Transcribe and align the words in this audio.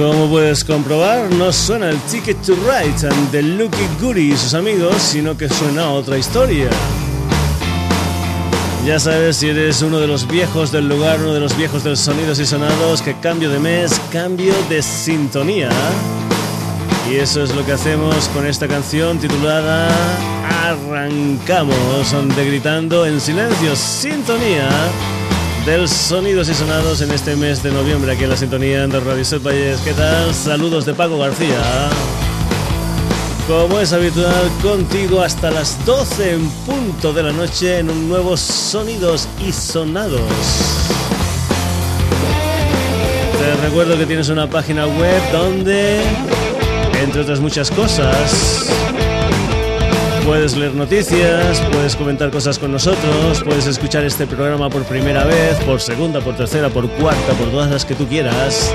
Como 0.00 0.30
puedes 0.30 0.64
comprobar, 0.64 1.30
no 1.32 1.52
suena 1.52 1.90
el 1.90 1.98
Ticket 2.10 2.40
to 2.40 2.54
Ride 2.54 3.06
and 3.06 3.30
the 3.32 3.42
Lucky 3.42 3.86
Goody 4.00 4.32
y 4.32 4.36
sus 4.36 4.54
amigos, 4.54 4.94
sino 4.96 5.36
que 5.36 5.46
suena 5.46 5.90
otra 5.90 6.16
historia. 6.16 6.70
Ya 8.86 8.98
sabes, 8.98 9.36
si 9.36 9.50
eres 9.50 9.82
uno 9.82 9.98
de 9.98 10.06
los 10.06 10.26
viejos 10.26 10.72
del 10.72 10.88
lugar, 10.88 11.20
uno 11.20 11.34
de 11.34 11.40
los 11.40 11.54
viejos 11.54 11.84
de 11.84 11.90
los 11.90 12.00
sonidos 12.00 12.38
y 12.38 12.46
sonados, 12.46 13.02
que 13.02 13.14
cambio 13.20 13.50
de 13.50 13.58
mes, 13.58 14.00
cambio 14.10 14.54
de 14.70 14.80
sintonía. 14.80 15.68
Y 17.10 17.16
eso 17.16 17.42
es 17.42 17.54
lo 17.54 17.66
que 17.66 17.72
hacemos 17.72 18.28
con 18.28 18.46
esta 18.46 18.66
canción 18.68 19.18
titulada 19.18 19.90
Arrancamos 20.64 21.76
de 22.36 22.46
Gritando 22.46 23.04
en 23.04 23.20
Silencio, 23.20 23.76
sintonía 23.76 24.66
del 25.64 25.88
Sonidos 25.88 26.48
y 26.48 26.54
Sonados 26.54 27.00
en 27.02 27.10
este 27.10 27.36
mes 27.36 27.62
de 27.62 27.70
noviembre 27.70 28.12
aquí 28.12 28.24
en 28.24 28.30
la 28.30 28.36
sintonía 28.36 28.86
de 28.86 29.00
Radio 29.00 29.24
Set 29.24 29.42
¿Qué 29.42 29.92
tal? 29.94 30.34
Saludos 30.34 30.86
de 30.86 30.94
Paco 30.94 31.18
García. 31.18 31.60
Como 33.46 33.78
es 33.80 33.92
habitual, 33.92 34.50
contigo 34.62 35.22
hasta 35.22 35.50
las 35.50 35.84
12 35.84 36.34
en 36.34 36.48
punto 36.66 37.12
de 37.12 37.22
la 37.24 37.32
noche 37.32 37.78
en 37.78 37.90
un 37.90 38.08
nuevo 38.08 38.36
Sonidos 38.36 39.28
y 39.46 39.52
Sonados. 39.52 40.20
Te 43.38 43.56
recuerdo 43.66 43.98
que 43.98 44.06
tienes 44.06 44.28
una 44.28 44.48
página 44.48 44.86
web 44.86 45.20
donde, 45.32 46.02
entre 47.02 47.22
otras 47.22 47.40
muchas 47.40 47.70
cosas, 47.70 48.70
Puedes 50.24 50.56
leer 50.56 50.74
noticias, 50.74 51.60
puedes 51.72 51.94
comentar 51.96 52.30
cosas 52.30 52.58
con 52.58 52.72
nosotros, 52.72 53.42
puedes 53.44 53.66
escuchar 53.66 54.04
este 54.04 54.26
programa 54.26 54.70
por 54.70 54.84
primera 54.84 55.24
vez, 55.24 55.56
por 55.64 55.80
segunda, 55.80 56.20
por 56.20 56.36
tercera, 56.36 56.68
por 56.68 56.90
cuarta, 56.90 57.32
por 57.34 57.50
todas 57.50 57.70
las 57.70 57.84
que 57.84 57.94
tú 57.94 58.06
quieras. 58.06 58.74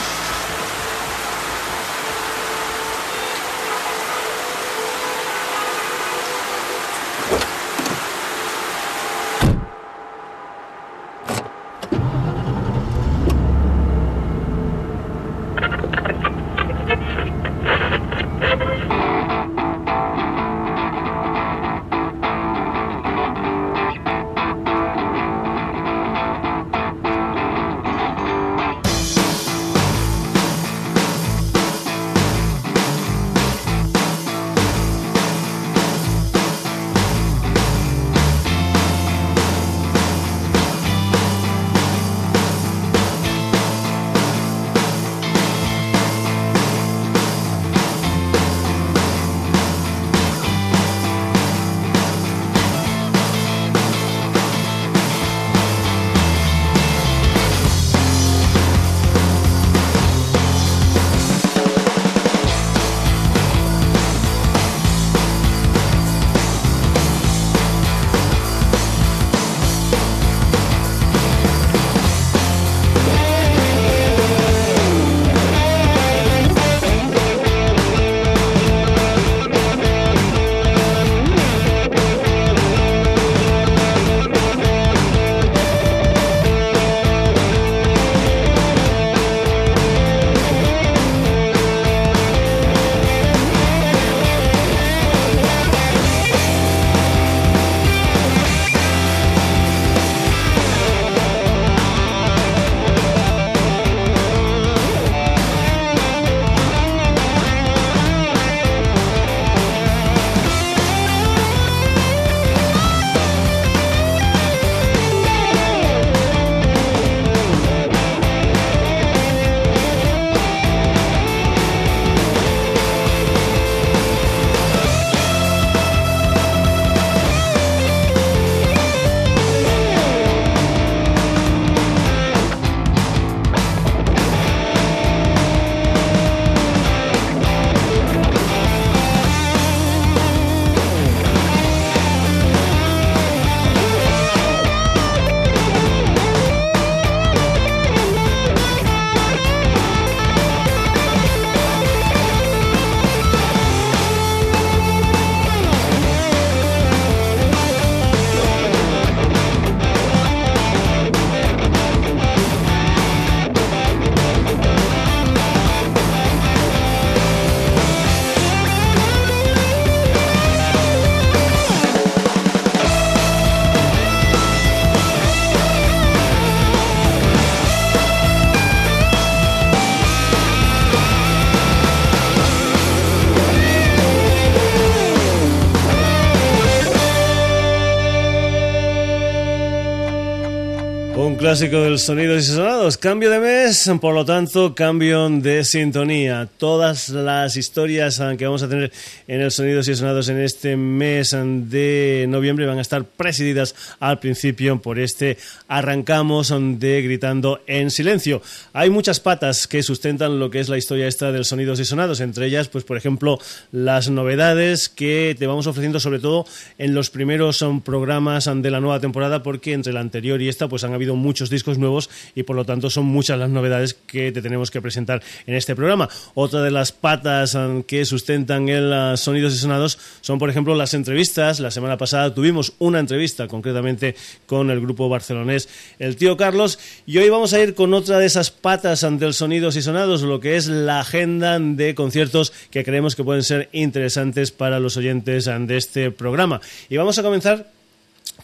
Clásico 191.40 191.80
del 191.80 192.00
sonidos 192.00 192.44
y 192.44 192.52
sonados. 192.52 192.98
Cambio 192.98 193.30
de 193.30 193.40
mes, 193.40 193.90
por 194.02 194.14
lo 194.14 194.26
tanto, 194.26 194.76
cambio 194.76 195.30
de 195.30 195.64
sintonía. 195.64 196.50
Todas 196.58 197.08
las 197.10 197.56
historias 197.56 198.22
que 198.38 198.46
vamos 198.46 198.62
a 198.62 198.68
tener 198.68 198.92
en 199.26 199.40
el 199.40 199.50
sonidos 199.50 199.88
y 199.88 199.96
sonados 199.96 200.28
en 200.28 200.38
este 200.40 200.76
mes 200.76 201.34
de 201.34 202.26
noviembre 202.28 202.66
van 202.66 202.78
a 202.78 202.82
estar 202.82 203.06
presididas 203.06 203.74
al 204.02 204.20
principio 204.20 204.82
por 204.82 205.00
este 205.00 205.38
arrancamos 205.70 206.54
de 206.80 207.02
gritando 207.04 207.62
en 207.68 207.90
silencio. 207.90 208.42
Hay 208.74 208.90
muchas 208.90 209.22
patas 209.22 209.66
que 209.68 209.82
sustentan 209.82 210.40
lo 210.40 210.50
que 210.50 210.60
es 210.60 210.68
la 210.68 210.78
historia 210.78 211.08
esta 211.08 211.32
del 211.32 211.46
sonidos 211.46 211.80
y 211.80 211.86
sonados. 211.86 212.20
Entre 212.20 212.48
ellas, 212.48 212.68
pues 212.68 212.84
por 212.84 212.98
ejemplo, 212.98 213.40
las 213.72 214.10
novedades 214.10 214.90
que 214.90 215.38
te 215.40 215.48
vamos 215.48 215.68
ofreciendo, 215.68 216.02
sobre 216.02 216.20
todo 216.20 216.46
en 216.78 216.94
los 216.94 217.10
primeros 217.10 217.64
programas 217.86 218.50
de 218.54 218.72
la 218.72 218.82
nueva 218.82 219.00
temporada, 219.00 219.42
porque 219.42 219.72
entre 219.72 219.94
la 219.94 220.02
anterior 220.02 220.42
y 220.42 220.50
esta, 220.50 220.68
pues 220.68 220.84
han 220.84 220.94
habido 220.94 221.16
muchos 221.30 221.52
discos 221.52 221.78
nuevos 221.78 222.10
y 222.34 222.42
por 222.42 222.56
lo 222.56 222.66
tanto 222.66 222.90
son 222.90 223.06
muchas 223.06 223.38
las 223.38 223.52
novedades 223.52 223.94
que 223.94 224.32
te 224.32 224.42
tenemos 224.42 224.72
que 224.72 224.82
presentar 224.82 225.22
en 225.46 225.54
este 225.54 225.76
programa. 225.76 226.10
Otra 226.34 226.64
de 226.64 226.72
las 226.72 226.92
patas 226.92 227.54
um, 227.54 227.84
que 227.84 228.04
sustentan 228.04 228.68
el 228.68 228.92
uh, 228.92 229.16
Sonidos 229.16 229.54
y 229.54 229.58
Sonados 229.58 230.00
son, 230.22 230.40
por 230.40 230.50
ejemplo, 230.50 230.74
las 230.74 230.96
entrevistas. 230.96 231.60
La 231.60 231.70
semana 231.70 231.98
pasada 231.98 232.34
tuvimos 232.34 232.74
una 232.80 232.98
entrevista 232.98 233.48
concretamente 233.48 234.16
con 234.48 234.72
el 234.72 234.82
grupo 234.82 235.08
barcelonés 235.08 235.70
El 236.00 236.16
Tío 236.16 236.36
Carlos 236.36 236.80
y 237.06 237.20
hoy 237.20 237.30
vamos 237.30 237.54
a 237.54 237.62
ir 237.62 237.76
con 237.76 237.94
otra 237.94 238.18
de 238.18 238.26
esas 238.26 238.50
patas 238.50 239.04
ante 239.04 239.26
el 239.26 239.36
Sonidos 239.36 239.76
y 239.76 239.84
Sonados, 239.84 240.24
lo 240.24 240.40
que 240.40 240.56
es 240.56 240.66
la 240.66 241.02
agenda 241.02 241.60
de 241.60 241.94
conciertos 241.94 242.54
que 242.72 242.84
creemos 242.84 243.16
que 243.16 243.24
pueden 243.24 243.44
ser 243.44 243.70
interesantes 243.72 244.50
para 244.50 244.80
los 244.80 244.98
oyentes 244.98 245.46
um, 245.46 245.68
de 245.68 245.78
este 245.78 246.10
programa. 246.10 246.60
Y 246.90 246.98
vamos 246.98 247.20
a 247.20 247.24
comenzar 247.24 247.79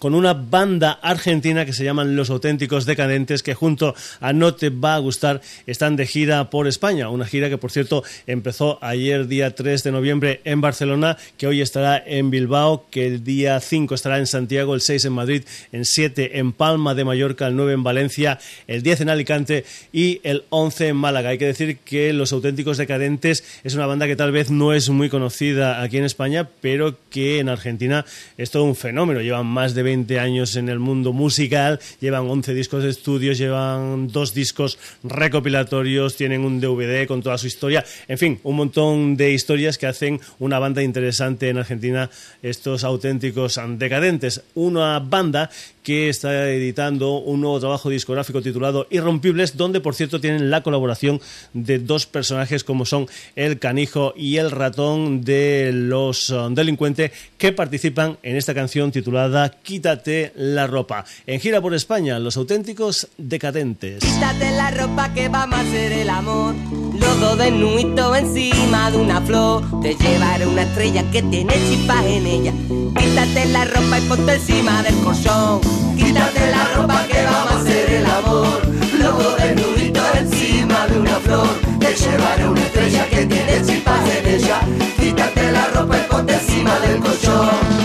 con 0.05 0.13
una 0.13 0.35
banda 0.35 0.99
argentina 1.01 1.65
que 1.65 1.73
se 1.73 1.83
llaman 1.83 2.15
Los 2.15 2.29
Auténticos 2.29 2.85
Decadentes, 2.85 3.41
que 3.41 3.55
junto 3.55 3.95
a 4.19 4.33
No 4.33 4.53
Te 4.53 4.69
Va 4.69 4.93
a 4.93 4.99
Gustar 4.99 5.41
están 5.65 5.95
de 5.95 6.05
gira 6.05 6.51
por 6.51 6.67
España. 6.67 7.09
Una 7.09 7.25
gira 7.25 7.49
que, 7.49 7.57
por 7.57 7.71
cierto, 7.71 8.03
empezó 8.27 8.77
ayer, 8.83 9.25
día 9.25 9.55
3 9.55 9.81
de 9.81 9.91
noviembre, 9.91 10.41
en 10.43 10.61
Barcelona, 10.61 11.17
que 11.39 11.47
hoy 11.47 11.59
estará 11.59 12.03
en 12.05 12.29
Bilbao, 12.29 12.85
que 12.91 13.07
el 13.07 13.23
día 13.23 13.59
5 13.59 13.95
estará 13.95 14.19
en 14.19 14.27
Santiago, 14.27 14.75
el 14.75 14.81
6 14.81 15.05
en 15.05 15.13
Madrid, 15.13 15.43
el 15.71 15.87
7 15.87 16.37
en 16.37 16.51
Palma 16.51 16.93
de 16.93 17.03
Mallorca, 17.03 17.47
el 17.47 17.55
9 17.55 17.73
en 17.73 17.81
Valencia, 17.81 18.37
el 18.67 18.83
10 18.83 19.01
en 19.01 19.09
Alicante 19.09 19.65
y 19.91 20.21
el 20.21 20.43
11 20.51 20.89
en 20.89 20.97
Málaga. 20.97 21.29
Hay 21.29 21.39
que 21.39 21.47
decir 21.47 21.79
que 21.79 22.13
Los 22.13 22.31
Auténticos 22.31 22.77
Decadentes 22.77 23.43
es 23.63 23.73
una 23.73 23.87
banda 23.87 24.05
que 24.05 24.15
tal 24.15 24.31
vez 24.31 24.51
no 24.51 24.71
es 24.71 24.87
muy 24.91 25.09
conocida 25.09 25.81
aquí 25.81 25.97
en 25.97 26.03
España, 26.03 26.47
pero 26.61 26.95
que 27.09 27.39
en 27.39 27.49
Argentina 27.49 28.05
es 28.37 28.51
todo 28.51 28.65
un 28.65 28.75
fenómeno. 28.75 29.21
Llevan 29.21 29.47
más 29.47 29.73
de 29.73 29.81
20 29.81 29.94
años 30.19 30.55
en 30.55 30.69
el 30.69 30.79
mundo 30.79 31.13
musical, 31.13 31.79
llevan 32.01 32.29
11 32.29 32.53
discos 32.53 32.83
de 32.83 32.89
estudios, 32.89 33.37
llevan 33.37 34.07
dos 34.07 34.33
discos 34.33 34.77
recopilatorios, 35.03 36.15
tienen 36.17 36.41
un 36.41 36.59
DVD 36.59 37.07
con 37.07 37.21
toda 37.21 37.37
su 37.37 37.47
historia, 37.47 37.85
en 38.07 38.17
fin, 38.17 38.39
un 38.43 38.57
montón 38.57 39.15
de 39.15 39.31
historias 39.31 39.77
que 39.77 39.87
hacen 39.87 40.19
una 40.39 40.59
banda 40.59 40.83
interesante 40.83 41.49
en 41.49 41.57
Argentina, 41.57 42.09
estos 42.43 42.83
auténticos 42.83 43.59
decadentes. 43.77 44.41
Una 44.55 44.99
banda 44.99 45.49
que 45.85 46.09
está 46.09 46.49
editando 46.49 47.19
un 47.19 47.41
nuevo 47.41 47.59
trabajo 47.59 47.91
discográfico 47.91 48.41
titulado 48.41 48.87
Irrompibles, 48.89 49.55
donde 49.55 49.81
por 49.81 49.93
cierto 49.93 50.19
tienen 50.19 50.49
la 50.49 50.63
colaboración 50.63 51.21
de 51.53 51.77
dos 51.77 52.07
personajes 52.07 52.63
como 52.63 52.85
son 52.85 53.07
el 53.35 53.59
canijo 53.59 54.11
y 54.17 54.37
el 54.37 54.49
ratón 54.49 55.21
de 55.21 55.69
los 55.71 56.31
uh, 56.31 56.49
delincuentes 56.49 57.11
que 57.37 57.51
participan 57.51 58.17
en 58.23 58.35
esta 58.35 58.55
canción 58.55 58.91
titulada 58.91 59.51
Quítate 59.61 60.31
la 60.35 60.65
ropa. 60.65 61.05
En 61.27 61.39
gira 61.39 61.61
por 61.61 61.75
España, 61.75 62.17
los 62.17 62.35
auténticos 62.35 63.07
decadentes. 63.17 64.03
Quítate 64.03 64.51
la 64.51 64.71
ropa 64.71 65.13
que 65.13 65.29
vamos 65.29 65.59
a 65.59 65.61
hacer 65.61 65.91
el 65.91 66.09
amor. 66.09 66.55
Lodo 67.25 67.37
desnudo 67.37 68.15
encima 68.15 68.91
de 68.91 68.97
una 68.97 69.19
flor. 69.19 69.63
Te 69.81 69.95
llevaré 69.95 70.45
una 70.45 70.61
estrella 70.61 71.03
que 71.09 71.23
tiene 71.23 71.53
chispas 71.53 72.05
en 72.05 72.27
ella. 72.27 72.53
Quítate 72.95 73.45
la 73.47 73.65
ropa 73.65 73.97
y 73.97 74.01
ponte 74.01 74.33
encima 74.35 74.83
del 74.83 74.95
colchón. 75.03 75.59
Quítate 75.97 76.51
la 76.51 76.65
ropa 76.75 77.03
que 77.07 77.23
vamos 77.23 77.51
a 77.51 77.61
hacer 77.61 77.93
el 77.93 78.05
amor. 78.05 78.61
Luego 78.99 79.35
desnudito 79.39 80.01
encima 80.19 80.85
de 80.85 80.99
una 80.99 81.15
flor. 81.15 81.49
Te 81.79 81.95
llevaré 81.95 82.47
una 82.47 82.61
estrella 82.61 83.09
que 83.09 83.25
tiene 83.25 83.61
chispas 83.65 84.09
en 84.17 84.27
ella. 84.27 84.59
Quítate 84.99 85.51
la 85.51 85.65
ropa 85.69 85.97
y 85.97 86.11
ponte 86.11 86.33
encima 86.33 86.79
del 86.79 86.99
colchón. 86.99 87.84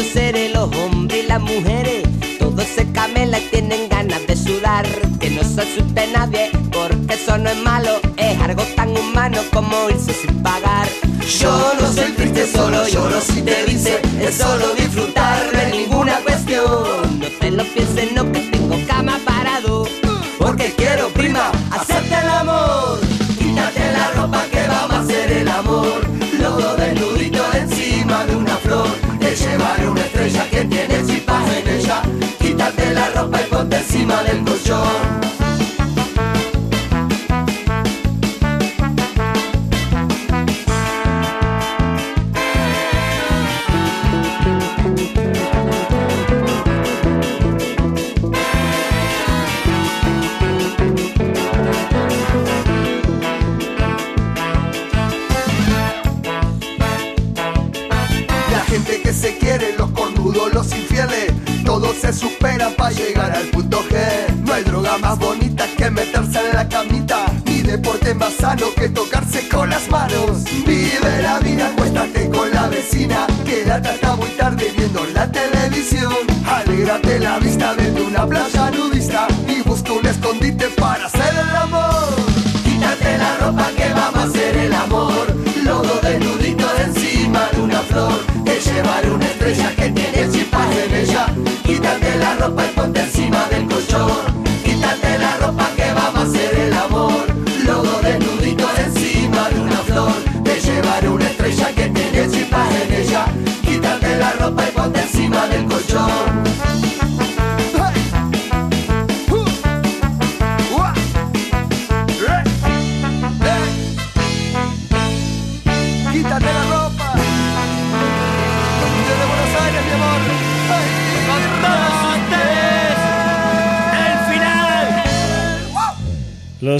Los 0.00 0.08
seres, 0.08 0.54
los 0.54 0.74
hombres 0.76 1.24
y 1.24 1.26
las 1.26 1.40
mujeres, 1.42 2.02
todos 2.38 2.64
se 2.64 2.90
camelan 2.92 3.42
y 3.42 3.50
tienen 3.50 3.88
ganas 3.90 4.26
de 4.26 4.34
sudar 4.34 4.86
se 5.54 5.62
asuste 5.62 6.06
nadie, 6.12 6.50
porque 6.70 7.14
eso 7.14 7.36
no 7.38 7.50
es 7.50 7.56
malo, 7.58 7.90
es 8.16 8.38
algo 8.40 8.62
tan 8.76 8.96
humano 8.96 9.38
como 9.52 9.90
irse 9.90 10.12
sin 10.12 10.42
pagar. 10.42 10.88
Yo 11.40 11.72
no 11.80 11.92
soy 11.92 12.12
triste, 12.12 12.46
solo 12.46 12.86
lloro 12.88 13.20
si 13.20 13.42
te 13.42 13.64
dice, 13.64 14.00
es 14.20 14.34
solo 14.36 14.74
disfrutar, 14.74 15.50
no 15.52 15.60
es 15.60 15.70
ninguna 15.70 16.16
cuestión. 16.20 17.20
No 17.20 17.26
te 17.40 17.50
lo 17.50 17.64
pienses, 17.64 18.12
no 18.12 18.30
que 18.32 18.40
tengo 18.40 18.76
cama 18.86 19.18
parado, 19.24 19.88
porque 20.38 20.72
quiero 20.76 21.08
prima 21.08 21.50
hacerte 21.70 22.09
Quítate 32.70 32.94
la 32.94 33.10
ropa 33.10 33.40
y 33.40 33.50
ponte 33.50 33.76
encima 33.76 34.22
del 34.22 34.44
colchón. 34.44 35.39
Alégrate 76.90 77.20
la 77.20 77.38
vista 77.38 77.74
desde 77.76 78.02
una 78.02 78.26
playa 78.26 78.39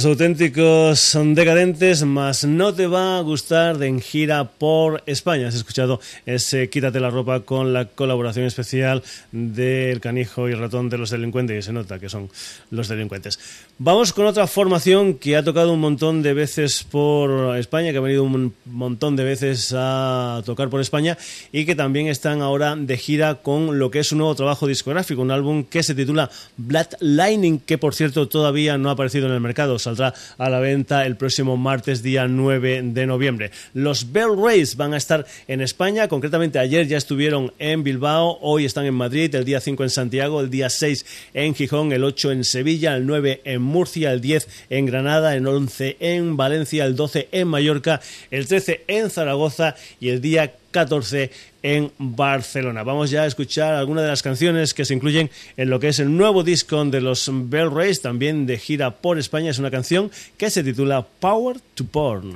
Los 0.01 0.07
auténticos 0.07 1.19
decadentes, 1.35 2.05
más 2.05 2.47
no 2.47 2.73
te 2.73 2.87
va 2.87 3.19
a 3.19 3.21
gustar 3.21 3.77
de 3.77 3.87
en 3.87 4.01
gira 4.01 4.45
por 4.45 5.03
España. 5.05 5.49
Has 5.49 5.57
escuchado 5.57 6.01
ese 6.25 6.71
Quítate 6.71 7.01
la 7.01 7.11
ropa 7.11 7.41
con 7.41 7.75
la 7.75 7.85
colaboración 7.85 8.47
especial 8.47 9.03
del 9.31 10.01
canijo 10.01 10.49
y 10.49 10.55
ratón 10.55 10.89
de 10.89 10.97
los 10.97 11.11
delincuentes 11.11 11.59
y 11.59 11.63
se 11.67 11.75
nota 11.75 11.99
que 11.99 12.09
son 12.09 12.31
los 12.71 12.89
delincuentes. 12.89 13.39
Vamos 13.77 14.15
con 14.15 14.25
otra 14.25 14.47
formación 14.47 15.15
que 15.19 15.37
ha 15.37 15.45
tocado 15.45 15.75
un 15.75 15.81
montón 15.81 16.23
de 16.23 16.33
veces 16.33 16.83
por 16.83 17.59
España, 17.59 17.93
que 17.93 17.99
ha 17.99 18.01
venido 18.01 18.25
un 18.25 18.55
montón 18.65 19.17
de 19.17 19.25
veces 19.25 19.75
a 19.77 20.41
tocar 20.47 20.71
por 20.71 20.81
España 20.81 21.19
y 21.53 21.67
que 21.67 21.75
también 21.75 22.07
están 22.07 22.41
ahora 22.41 22.75
de 22.75 22.97
gira 22.97 23.35
con 23.35 23.79
lo 23.79 23.91
que 23.91 23.99
es 23.99 24.13
un 24.13 24.19
nuevo 24.19 24.35
trabajo 24.35 24.67
discográfico, 24.67 25.21
un 25.21 25.31
álbum 25.31 25.65
que 25.65 25.83
se 25.83 25.95
titula 25.95 26.31
Blood 26.57 26.95
Lightning, 27.01 27.59
que 27.59 27.77
por 27.77 27.95
cierto 27.95 28.29
todavía 28.29 28.79
no 28.79 28.89
ha 28.89 28.93
aparecido 28.93 29.27
en 29.27 29.35
el 29.35 29.41
mercado 29.41 29.79
Saldrá 29.91 30.15
a 30.39 30.49
la 30.49 30.61
venta 30.61 31.05
el 31.05 31.17
próximo 31.17 31.57
martes, 31.57 32.03
día 32.03 32.29
9 32.29 32.83
de 32.85 33.07
noviembre. 33.07 33.51
Los 33.75 34.13
Bell 34.13 34.37
Rays 34.41 34.77
van 34.77 34.95
a 34.95 34.97
estar 34.97 35.27
en 35.49 35.61
España, 35.61 36.07
concretamente 36.07 36.61
ayer 36.61 36.87
ya 36.87 36.97
estuvieron 36.97 37.53
en 37.59 37.83
Bilbao, 37.83 38.39
hoy 38.41 38.65
están 38.65 38.87
en 38.87 38.95
Madrid, 38.95 39.35
el 39.35 39.45
día 39.45 39.61
5 39.61 39.83
en 39.83 39.91
Santiago, 39.91 40.41
el 40.41 40.49
día 40.49 40.71
6 40.71 41.05
en 41.35 41.55
Gijón, 41.57 41.93
el 41.93 42.05
8 42.05 42.31
en 42.31 42.45
Sevilla, 42.45 42.95
el 42.95 43.05
9 43.05 43.41
en 43.45 43.63
Murcia, 43.63 44.13
el 44.13 44.21
10 44.21 44.49
en 44.71 44.87
Granada, 44.87 45.35
el 45.35 45.47
11 45.47 45.97
en 45.99 46.37
Valencia, 46.37 46.85
el 46.85 46.95
12 46.95 47.29
en 47.33 47.49
Mallorca, 47.49 48.01
el 48.31 48.47
13 48.47 48.85
en 48.87 49.11
Zaragoza 49.11 49.75
y 49.99 50.11
el 50.11 50.21
día 50.21 50.55
14 50.71 51.31
en 51.63 51.93
Barcelona. 51.99 52.83
Vamos 52.83 53.11
ya 53.11 53.23
a 53.23 53.27
escuchar 53.27 53.75
algunas 53.75 54.05
de 54.05 54.11
las 54.11 54.23
canciones 54.23 54.75
que 54.75 54.85
se 54.85 54.95
incluyen 54.95 55.31
en 55.57 55.71
lo 55.71 55.81
que 55.81 55.89
es 55.89 55.99
el 55.99 56.17
nuevo 56.17 56.43
disco 56.43 56.85
de 56.85 57.01
los 57.01 57.31
Bell 57.33 57.71
Rays, 57.71 58.03
también 58.03 58.47
de 58.47 58.59
gira 58.59 58.91
por 58.91 59.19
España. 59.19 59.51
Es 59.51 59.59
una 59.59 59.71
canción 59.71 60.11
que 60.37 60.51
se 60.51 60.63
titula 60.63 61.07
Power 61.21 61.59
to 61.75 61.85
Porn. 61.85 62.33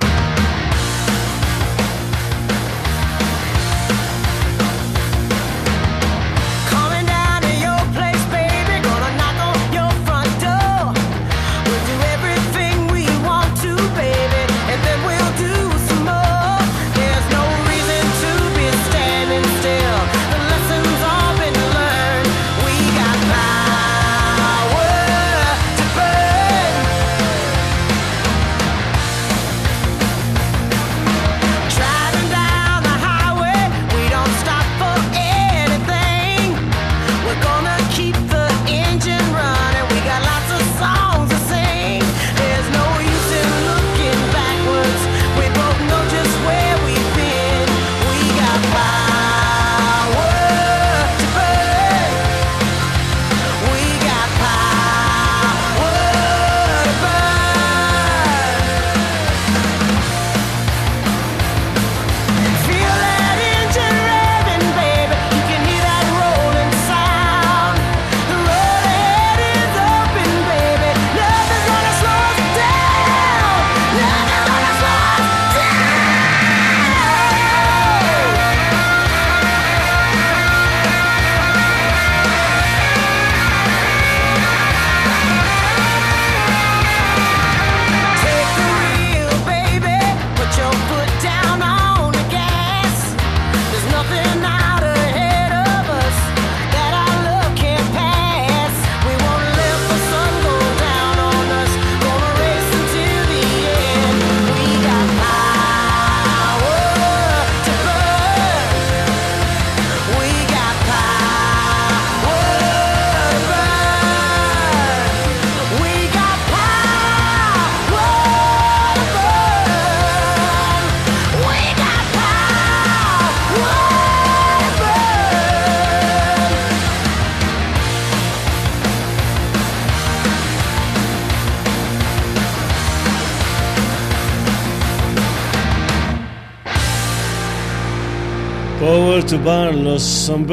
To 139.27 139.39
Burn, 139.39 139.83
los 139.83 140.29
um, 140.29 140.45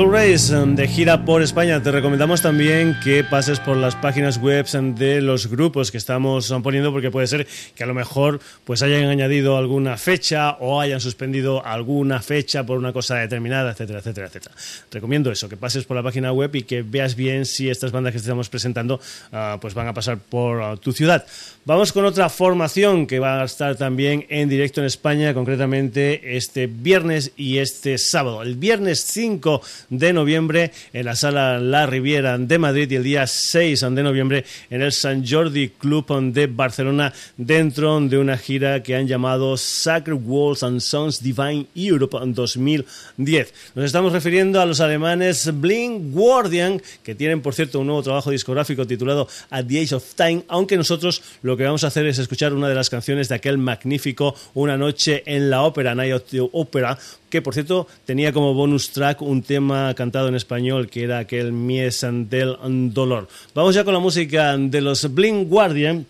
de 0.74 0.88
gira 0.88 1.24
por 1.26 1.42
España. 1.42 1.82
Te 1.82 1.90
recomendamos 1.90 2.40
también 2.40 2.96
que 3.04 3.22
pases 3.22 3.60
por 3.60 3.76
las 3.76 3.96
páginas 3.96 4.38
web 4.38 4.66
de 4.94 5.20
los 5.20 5.48
grupos 5.48 5.90
que 5.90 5.98
estamos 5.98 6.54
poniendo 6.62 6.90
porque 6.90 7.10
puede 7.10 7.26
ser 7.26 7.46
que 7.74 7.84
a 7.84 7.86
lo 7.86 7.92
mejor 7.92 8.40
pues 8.64 8.82
hayan 8.82 9.04
añadido 9.04 9.58
alguna 9.58 9.98
fecha 9.98 10.52
o 10.52 10.80
hayan 10.80 11.00
suspendido 11.00 11.64
alguna 11.66 12.22
fecha 12.22 12.64
por 12.64 12.78
una 12.78 12.92
cosa 12.92 13.16
determinada, 13.16 13.72
etcétera, 13.72 13.98
etcétera, 13.98 14.28
etcétera. 14.28 14.54
Recomiendo 14.90 15.30
eso, 15.30 15.48
que 15.48 15.56
pases 15.58 15.84
por 15.84 15.96
la 15.96 16.02
página 16.02 16.32
web 16.32 16.54
y 16.54 16.62
que 16.62 16.82
veas 16.82 17.14
bien 17.14 17.44
si 17.44 17.68
estas 17.68 17.92
bandas 17.92 18.12
que 18.12 18.18
estamos 18.18 18.48
presentando 18.48 19.00
uh, 19.32 19.58
pues 19.60 19.74
van 19.74 19.88
a 19.88 19.92
pasar 19.92 20.18
por 20.18 20.60
uh, 20.60 20.76
tu 20.78 20.92
ciudad. 20.92 21.26
Vamos 21.64 21.92
con 21.92 22.04
otra 22.04 22.28
formación 22.28 23.06
que 23.06 23.18
va 23.18 23.42
a 23.42 23.44
estar 23.44 23.76
también 23.76 24.24
en 24.30 24.48
directo 24.48 24.80
en 24.80 24.86
España, 24.86 25.34
concretamente 25.34 26.36
este 26.36 26.66
viernes 26.68 27.32
y 27.36 27.58
este 27.58 27.98
sábado. 27.98 28.42
Viernes 28.62 29.02
5 29.08 29.60
de 29.90 30.12
noviembre 30.12 30.70
en 30.92 31.06
la 31.06 31.16
sala 31.16 31.58
La 31.58 31.84
Riviera 31.84 32.38
de 32.38 32.58
Madrid 32.58 32.88
y 32.92 32.94
el 32.94 33.02
día 33.02 33.26
6 33.26 33.80
de 33.80 34.02
noviembre 34.04 34.44
en 34.70 34.82
el 34.82 34.92
San 34.92 35.26
Jordi 35.26 35.70
Club 35.70 36.06
de 36.32 36.46
Barcelona 36.46 37.12
dentro 37.36 38.00
de 38.00 38.18
una 38.18 38.38
gira 38.38 38.80
que 38.80 38.94
han 38.94 39.08
llamado 39.08 39.56
Sacred 39.56 40.20
Walls 40.24 40.62
and 40.62 40.78
Sons 40.78 41.20
Divine 41.20 41.66
Europe 41.74 42.16
2010. 42.24 43.54
Nos 43.74 43.84
estamos 43.84 44.12
refiriendo 44.12 44.60
a 44.60 44.66
los 44.66 44.78
alemanes 44.78 45.50
Blink 45.60 46.12
Guardian, 46.12 46.80
que 47.02 47.16
tienen 47.16 47.42
por 47.42 47.54
cierto 47.54 47.80
un 47.80 47.88
nuevo 47.88 48.04
trabajo 48.04 48.30
discográfico 48.30 48.86
titulado 48.86 49.26
At 49.50 49.64
the 49.66 49.80
Age 49.80 49.96
of 49.96 50.14
Time, 50.14 50.44
aunque 50.46 50.76
nosotros 50.76 51.20
lo 51.42 51.56
que 51.56 51.64
vamos 51.64 51.82
a 51.82 51.88
hacer 51.88 52.06
es 52.06 52.20
escuchar 52.20 52.52
una 52.52 52.68
de 52.68 52.76
las 52.76 52.90
canciones 52.90 53.28
de 53.28 53.34
aquel 53.34 53.58
magnífico 53.58 54.36
Una 54.54 54.76
noche 54.76 55.24
en 55.26 55.50
la 55.50 55.62
ópera, 55.62 55.96
Night 55.96 56.14
of 56.14 56.22
the 56.30 56.48
Opera, 56.52 56.96
que 57.32 57.40
por 57.40 57.54
cierto 57.54 57.88
tenía 58.04 58.30
como 58.30 58.51
bonus 58.54 58.90
track 58.90 59.22
un 59.22 59.42
tema 59.42 59.94
cantado 59.94 60.28
en 60.28 60.34
español 60.34 60.88
que 60.88 61.04
era 61.04 61.18
aquel 61.18 61.52
Mies 61.52 62.06
del 62.28 62.56
Dolor. 62.92 63.28
Vamos 63.54 63.74
ya 63.74 63.84
con 63.84 63.94
la 63.94 64.00
música 64.00 64.56
de 64.56 64.80
los 64.80 65.12
Blink 65.14 65.48
Guardian 65.48 66.06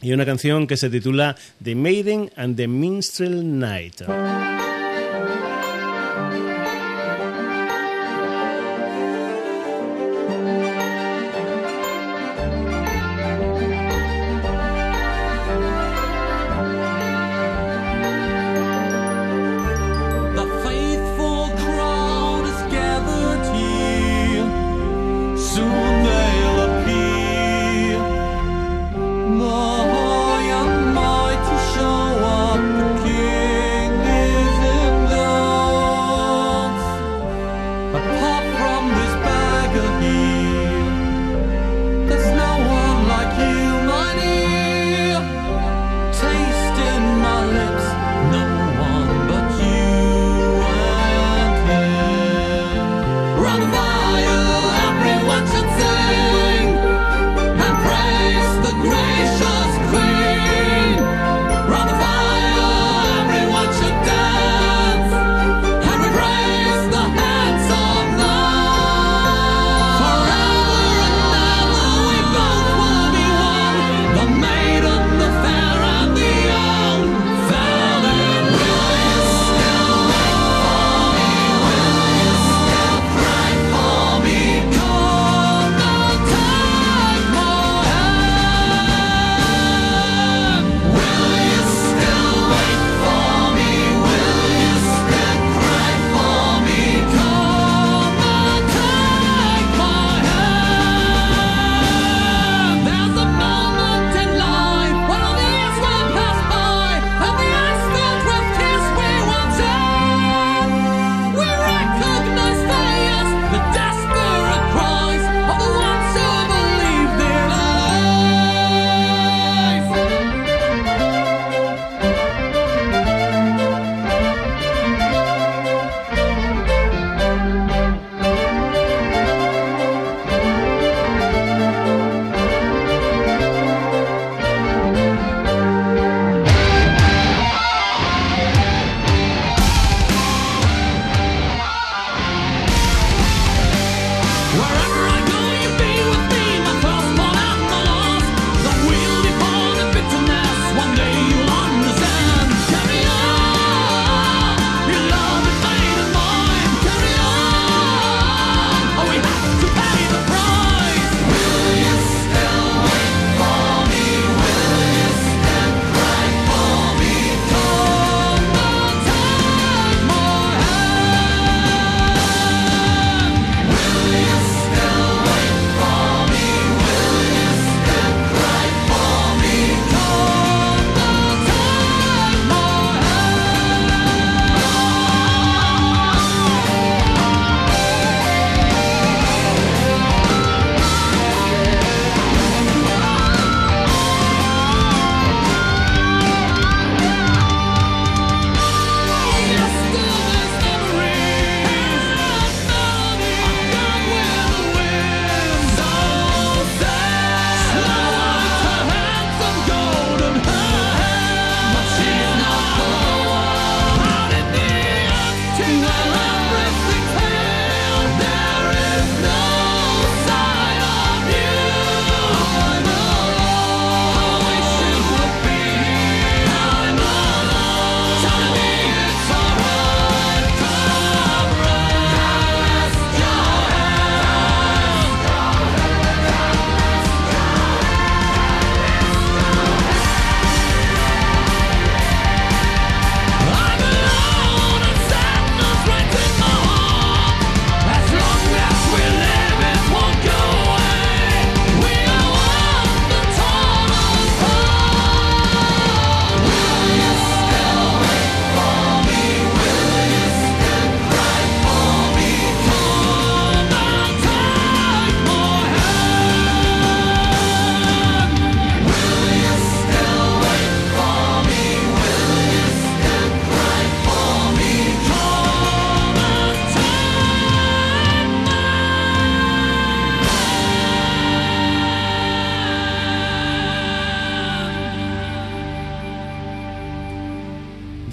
y 0.00 0.12
una 0.12 0.26
canción 0.26 0.66
que 0.66 0.76
se 0.76 0.90
titula 0.90 1.36
The 1.62 1.74
Maiden 1.74 2.30
and 2.36 2.56
the 2.56 2.68
Minstrel 2.68 3.58
Night. 3.58 4.02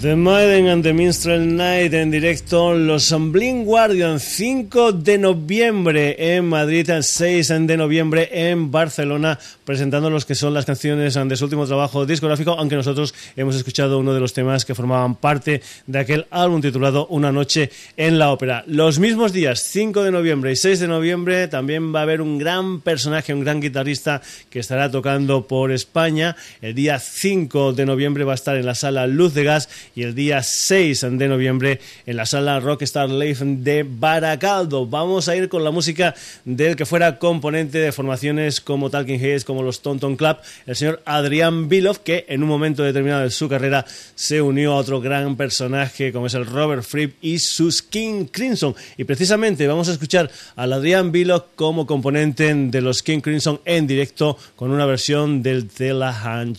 The 0.00 0.16
Maiden 0.16 0.66
and 0.68 0.82
the 0.82 0.94
Minstrel 0.94 1.54
Night 1.56 1.92
en 1.92 2.10
directo, 2.10 2.72
los 2.72 3.14
Blind 3.30 3.66
Guardian 3.66 4.18
5 4.18 4.92
de 4.92 5.18
noviembre 5.18 6.36
en 6.36 6.46
Madrid, 6.46 6.90
6 7.02 7.48
de 7.66 7.76
noviembre 7.76 8.30
en 8.32 8.70
Barcelona, 8.70 9.38
presentando 9.66 10.08
los 10.08 10.24
que 10.24 10.34
son 10.34 10.54
las 10.54 10.64
canciones 10.64 11.18
de 11.22 11.36
su 11.36 11.44
último 11.44 11.66
trabajo 11.66 12.06
discográfico, 12.06 12.52
aunque 12.52 12.76
nosotros 12.76 13.14
hemos 13.36 13.56
escuchado 13.56 13.98
uno 13.98 14.14
de 14.14 14.20
los 14.20 14.32
temas 14.32 14.64
que 14.64 14.74
formaban 14.74 15.16
parte 15.16 15.60
de 15.86 15.98
aquel 15.98 16.26
álbum 16.30 16.62
titulado 16.62 17.06
Una 17.08 17.30
noche 17.30 17.70
en 17.98 18.18
la 18.18 18.32
ópera. 18.32 18.64
Los 18.66 18.98
mismos 18.98 19.34
días, 19.34 19.60
5 19.60 20.02
de 20.02 20.12
noviembre 20.12 20.52
y 20.52 20.56
6 20.56 20.80
de 20.80 20.88
noviembre, 20.88 21.46
también 21.48 21.94
va 21.94 21.98
a 21.98 22.02
haber 22.04 22.22
un 22.22 22.38
gran 22.38 22.80
personaje, 22.80 23.34
un 23.34 23.40
gran 23.40 23.60
guitarrista 23.60 24.22
que 24.48 24.60
estará 24.60 24.90
tocando 24.90 25.46
por 25.46 25.72
España. 25.72 26.36
El 26.62 26.74
día 26.74 26.98
5 26.98 27.74
de 27.74 27.84
noviembre 27.84 28.24
va 28.24 28.32
a 28.32 28.36
estar 28.36 28.56
en 28.56 28.64
la 28.64 28.74
sala 28.74 29.06
Luz 29.06 29.34
de 29.34 29.44
Gas 29.44 29.68
y 29.94 30.02
el 30.02 30.14
día 30.14 30.42
6 30.42 31.06
de 31.12 31.28
noviembre 31.28 31.80
en 32.06 32.16
la 32.16 32.26
sala 32.26 32.60
Rockstar 32.60 33.10
Live 33.10 33.38
de 33.40 33.84
Baracaldo. 33.88 34.86
Vamos 34.86 35.28
a 35.28 35.36
ir 35.36 35.48
con 35.48 35.64
la 35.64 35.70
música 35.70 36.14
del 36.44 36.76
que 36.76 36.86
fuera 36.86 37.18
componente 37.18 37.78
de 37.78 37.92
formaciones 37.92 38.60
como 38.60 38.90
Talking 38.90 39.20
Heads, 39.20 39.44
como 39.44 39.62
los 39.62 39.82
Tonton 39.82 40.16
Club, 40.16 40.36
el 40.66 40.76
señor 40.76 41.02
Adrián 41.04 41.68
Bilov, 41.68 42.00
que 42.00 42.24
en 42.28 42.42
un 42.42 42.48
momento 42.48 42.82
determinado 42.82 43.22
de 43.22 43.30
su 43.30 43.48
carrera 43.48 43.84
se 44.14 44.40
unió 44.42 44.72
a 44.72 44.76
otro 44.76 45.00
gran 45.00 45.36
personaje 45.36 46.12
como 46.12 46.26
es 46.26 46.34
el 46.34 46.46
Robert 46.46 46.82
Fripp 46.82 47.16
y 47.22 47.38
sus 47.38 47.82
King 47.82 48.26
Crimson. 48.30 48.74
Y 48.96 49.04
precisamente 49.04 49.66
vamos 49.66 49.88
a 49.88 49.92
escuchar 49.92 50.30
al 50.56 50.72
Adrián 50.72 51.12
Bilov 51.12 51.46
como 51.56 51.86
componente 51.86 52.54
de 52.54 52.80
los 52.80 53.02
King 53.02 53.20
Crimson 53.20 53.60
en 53.64 53.86
directo 53.86 54.36
con 54.56 54.70
una 54.70 54.86
versión 54.86 55.42
del 55.42 55.68
Tela 55.68 56.20
Han 56.22 56.54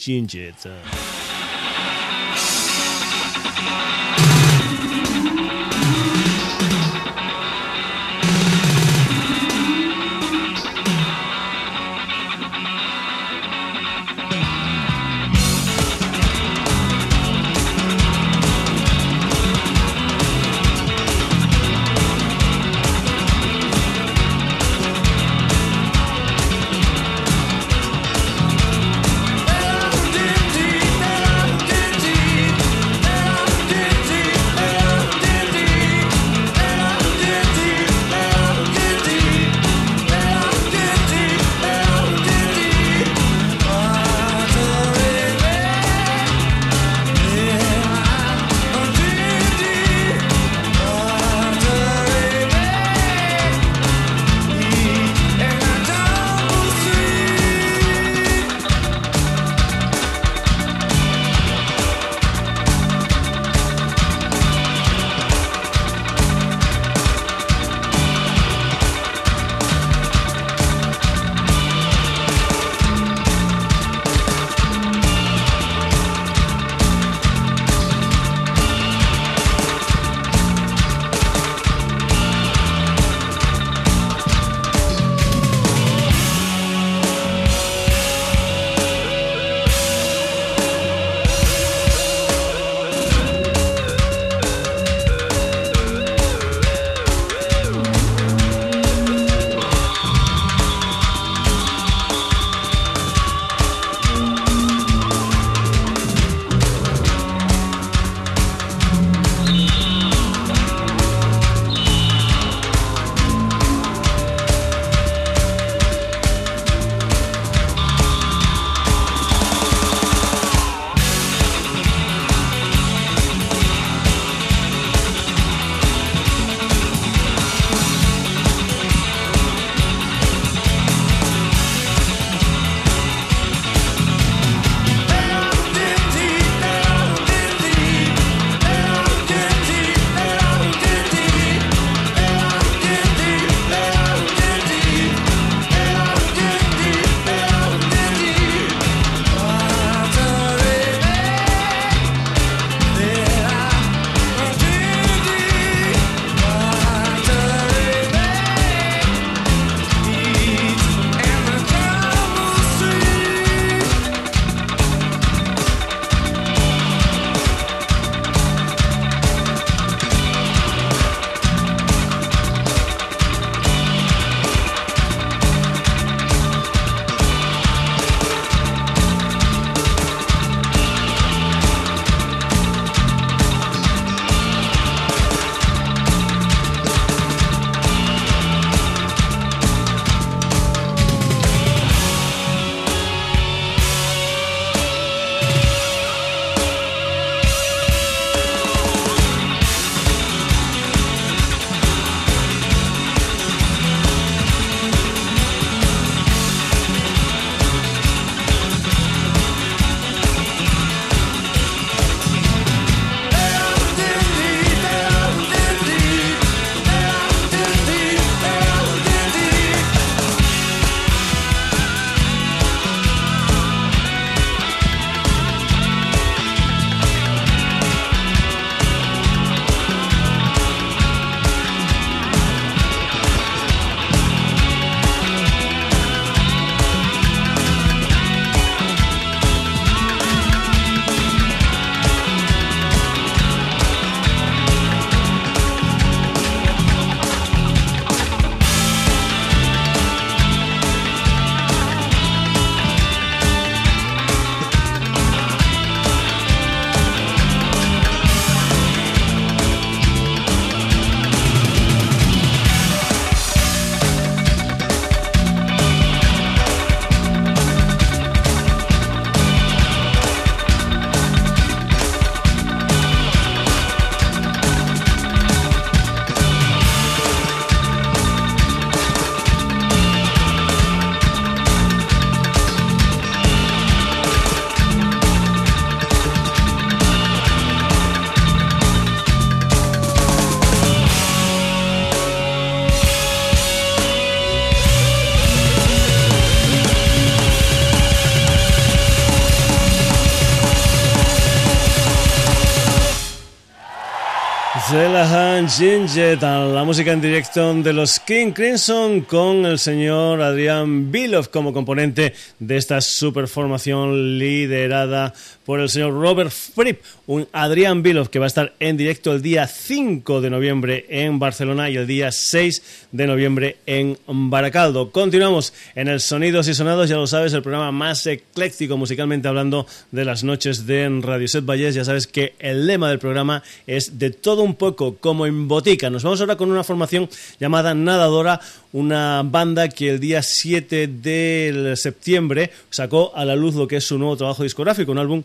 Delahan 304.92 305.70
Ginget, 305.70 306.42
la 306.42 306.84
música 306.84 307.14
en 307.14 307.22
directo 307.22 307.74
de 307.76 307.94
los 307.94 308.20
King 308.20 308.52
Crimson 308.52 309.22
con 309.22 309.66
el 309.66 309.80
señor 309.80 310.42
Adrián 310.42 311.10
Bilov 311.10 311.50
como 311.50 311.72
componente 311.72 312.34
de 312.60 312.76
esta 312.76 313.00
superformación 313.00 314.38
liderada 314.38 315.34
por 315.66 315.80
el 315.80 315.88
señor 315.88 316.12
Robert 316.14 316.52
Fripp, 316.52 317.02
un 317.28 317.48
Adrián 317.54 318.04
Bilov 318.04 318.30
que 318.30 318.40
va 318.40 318.46
a 318.46 318.48
estar 318.48 318.74
en 318.80 318.98
directo 318.98 319.32
el 319.32 319.42
día 319.42 319.66
5 319.68 320.42
de 320.42 320.50
noviembre 320.50 321.06
en 321.08 321.40
Barcelona 321.40 321.90
y 321.90 321.96
el 321.96 322.06
día 322.06 322.32
6 322.32 323.08
de 323.14 323.28
noviembre 323.28 323.78
en 323.86 324.18
Baracaldo. 324.28 325.12
Continuamos 325.12 325.74
en 325.96 326.10
el 326.10 326.20
Sonidos 326.20 326.68
y 326.68 326.74
Sonados, 326.74 327.08
ya 327.08 327.16
lo 327.16 327.28
sabes, 327.28 327.54
el 327.54 327.62
programa 327.62 327.94
más 327.94 328.28
ecléctico 328.28 328.98
musicalmente 328.98 329.48
hablando 329.48 329.88
de 330.12 330.26
las 330.26 330.44
noches 330.44 330.86
de 330.86 331.08
Radio 331.22 331.48
Set 331.48 331.66
Valles. 331.66 331.96
Ya 331.96 332.04
sabes 332.04 332.28
que 332.28 332.56
el 332.60 332.88
lema 332.88 333.08
del 333.08 333.20
programa 333.20 333.64
es 333.88 334.20
de 334.20 334.32
todo 334.32 334.64
un 334.64 334.76
poco 334.82 335.18
como 335.18 335.46
en 335.46 335.68
botica. 335.68 336.10
Nos 336.10 336.24
vamos 336.24 336.42
ahora 336.42 336.56
con 336.56 336.72
una 336.72 336.84
formación 336.84 337.30
llamada 337.60 337.94
Nadadora, 337.94 338.60
una 338.94 339.44
banda 339.46 339.90
que 339.90 340.10
el 340.10 340.20
día 340.20 340.42
7 340.42 341.06
de 341.06 341.94
septiembre 341.96 342.72
sacó 342.90 343.32
a 343.36 343.46
la 343.46 343.56
luz 343.56 343.76
lo 343.76 343.88
que 343.88 343.98
es 343.98 344.04
su 344.06 344.18
nuevo 344.18 344.36
trabajo 344.38 344.64
discográfico, 344.64 345.12
un 345.12 345.20
álbum 345.20 345.44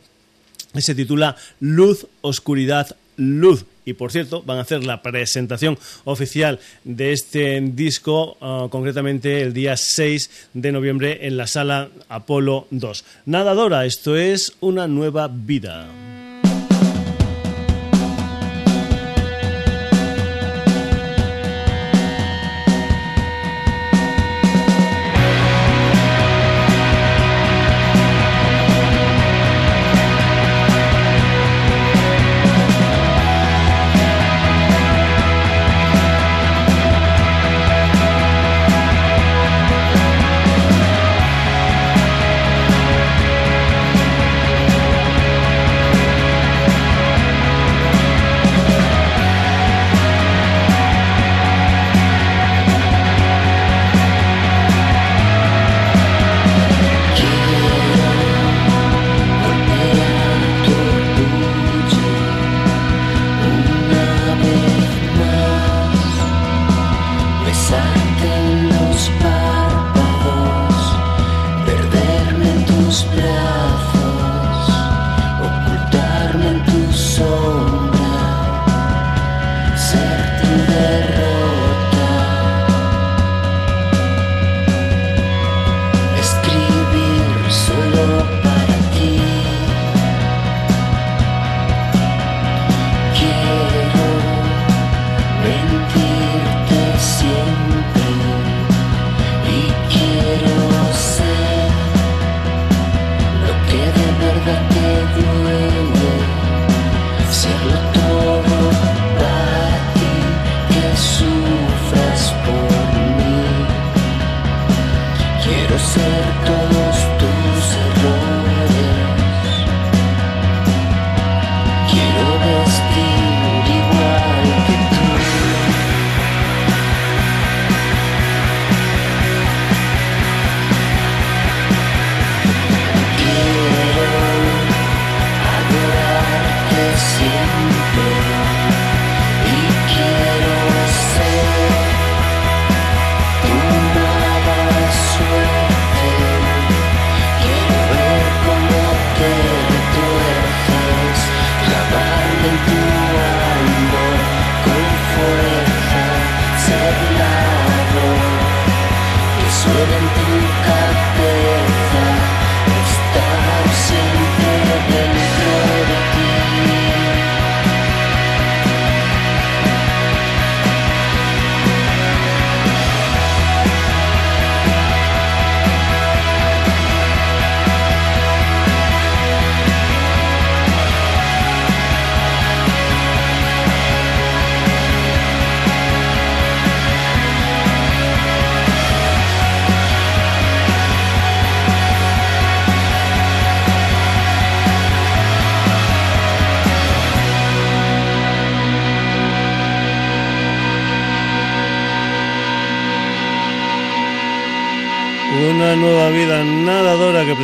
que 0.72 0.80
se 0.80 0.94
titula 0.94 1.36
Luz, 1.60 2.06
Oscuridad, 2.22 2.96
Luz. 3.18 3.66
Y 3.84 3.92
por 3.92 4.10
cierto, 4.10 4.42
van 4.42 4.56
a 4.56 4.62
hacer 4.62 4.86
la 4.86 5.02
presentación 5.02 5.78
oficial 6.04 6.58
de 6.84 7.12
este 7.12 7.60
disco, 7.60 8.38
ah, 8.40 8.68
concretamente 8.70 9.42
el 9.42 9.52
día 9.52 9.76
6 9.76 10.48
de 10.54 10.72
noviembre 10.72 11.26
en 11.26 11.36
la 11.36 11.46
sala 11.46 11.90
Apolo 12.08 12.68
2. 12.70 13.04
Nadadora, 13.26 13.84
esto 13.84 14.16
es 14.16 14.54
una 14.60 14.88
nueva 14.88 15.28
vida. 15.28 16.15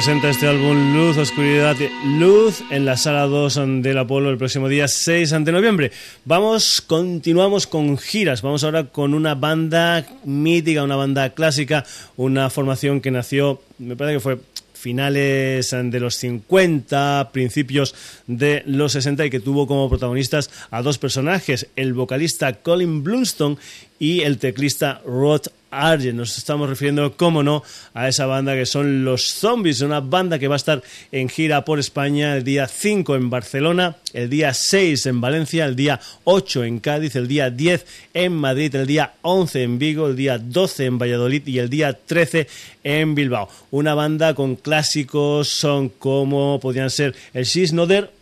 Presenta 0.02 0.30
este 0.30 0.48
álbum 0.48 0.94
Luz, 0.94 1.16
Oscuridad, 1.16 1.76
Luz 2.04 2.62
en 2.70 2.84
la 2.84 2.96
sala 2.96 3.22
2 3.26 3.82
del 3.82 3.98
Apolo 3.98 4.30
el 4.30 4.36
próximo 4.36 4.68
día 4.68 4.88
6 4.88 5.30
de 5.44 5.52
noviembre. 5.52 5.92
Vamos, 6.24 6.80
continuamos 6.80 7.66
con 7.66 7.98
giras. 7.98 8.42
Vamos 8.42 8.64
ahora 8.64 8.86
con 8.86 9.14
una 9.14 9.34
banda 9.34 10.04
mítica, 10.24 10.82
una 10.82 10.96
banda 10.96 11.30
clásica, 11.30 11.84
una 12.16 12.50
formación 12.50 13.00
que 13.00 13.10
nació, 13.10 13.60
me 13.78 13.96
parece 13.96 14.16
que 14.16 14.20
fue 14.20 14.38
finales 14.72 15.70
de 15.70 16.00
los 16.00 16.16
50, 16.16 17.30
principios 17.32 17.94
de 18.26 18.64
los 18.66 18.92
60 18.92 19.26
y 19.26 19.30
que 19.30 19.38
tuvo 19.38 19.68
como 19.68 19.88
protagonistas 19.88 20.50
a 20.72 20.82
dos 20.82 20.98
personajes, 20.98 21.68
el 21.76 21.94
vocalista 21.94 22.54
Colin 22.54 23.04
Blunstone 23.04 23.56
y 24.02 24.22
el 24.22 24.38
teclista 24.38 25.00
Rod 25.06 25.42
Argent. 25.70 26.18
Nos 26.18 26.36
estamos 26.36 26.68
refiriendo, 26.68 27.16
cómo 27.16 27.44
no, 27.44 27.62
a 27.94 28.08
esa 28.08 28.26
banda 28.26 28.56
que 28.56 28.66
son 28.66 29.04
Los 29.04 29.30
Zombies, 29.30 29.80
una 29.80 30.00
banda 30.00 30.40
que 30.40 30.48
va 30.48 30.56
a 30.56 30.62
estar 30.64 30.82
en 31.12 31.28
gira 31.28 31.64
por 31.64 31.78
España 31.78 32.36
el 32.36 32.42
día 32.42 32.66
5 32.66 33.14
en 33.14 33.30
Barcelona, 33.30 33.94
el 34.12 34.28
día 34.28 34.54
6 34.54 35.06
en 35.06 35.20
Valencia, 35.20 35.66
el 35.66 35.76
día 35.76 36.00
8 36.24 36.64
en 36.64 36.80
Cádiz, 36.80 37.14
el 37.14 37.28
día 37.28 37.48
10 37.48 37.86
en 38.12 38.32
Madrid, 38.32 38.74
el 38.74 38.88
día 38.88 39.14
11 39.22 39.62
en 39.62 39.78
Vigo, 39.78 40.08
el 40.08 40.16
día 40.16 40.36
12 40.36 40.84
en 40.84 40.98
Valladolid 40.98 41.46
y 41.46 41.60
el 41.60 41.70
día 41.70 41.92
13 41.92 42.48
en 42.82 43.14
Bilbao. 43.14 43.48
Una 43.70 43.94
banda 43.94 44.34
con 44.34 44.56
clásicos 44.56 45.46
son 45.46 45.90
como 45.90 46.58
podrían 46.58 46.90
ser 46.90 47.14
el 47.34 47.44
She's 47.44 47.72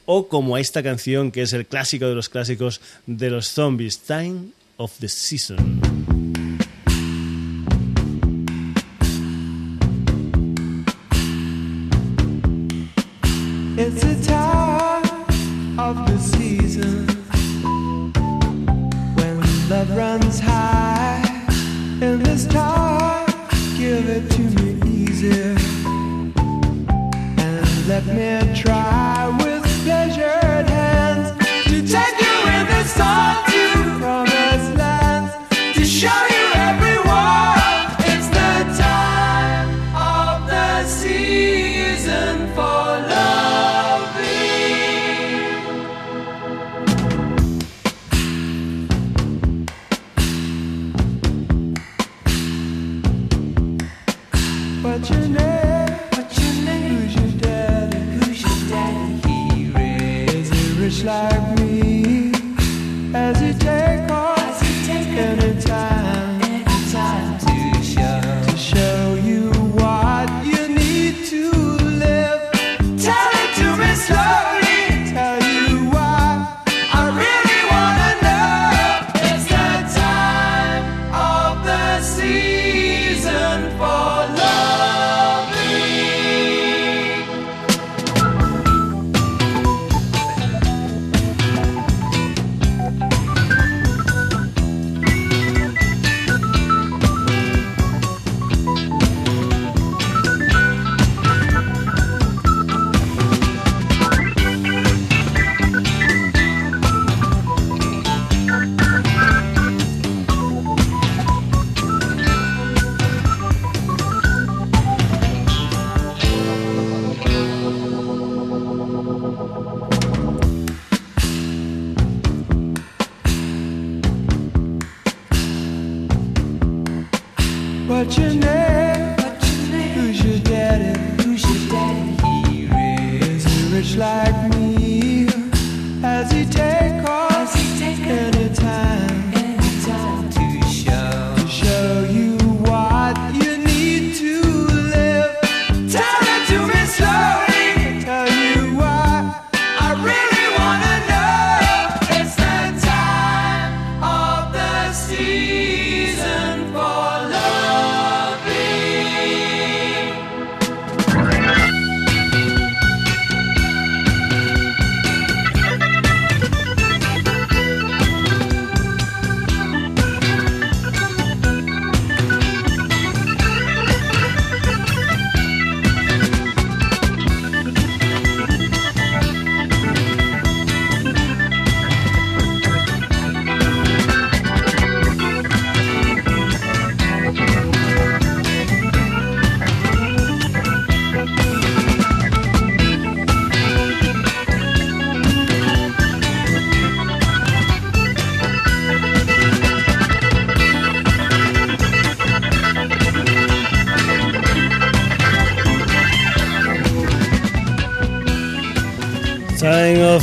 o 0.05 0.29
como 0.29 0.59
esta 0.59 0.83
canción 0.83 1.31
que 1.31 1.41
es 1.41 1.55
el 1.55 1.65
clásico 1.65 2.07
de 2.07 2.17
los 2.17 2.29
clásicos 2.29 2.83
de 3.07 3.31
los 3.31 3.49
zombies, 3.49 4.01
Time 4.01 4.60
of 4.81 4.99
the 4.99 5.09
Season. 5.09 5.79
It's 13.77 14.03
a 14.03 14.17
time 14.27 15.05
of 15.79 15.97
the 16.09 16.19
season 16.19 17.07
when 19.17 19.41
love 19.69 19.95
runs 19.95 20.41
high. 20.41 21.21
In 22.01 22.23
this 22.23 22.47
time, 22.47 23.27
give 23.77 24.09
it 24.09 24.31
to 24.31 24.43
me 24.63 24.81
easy 24.87 25.41
and 27.37 27.87
let 27.87 28.07
me 28.07 28.59
try 28.59 29.30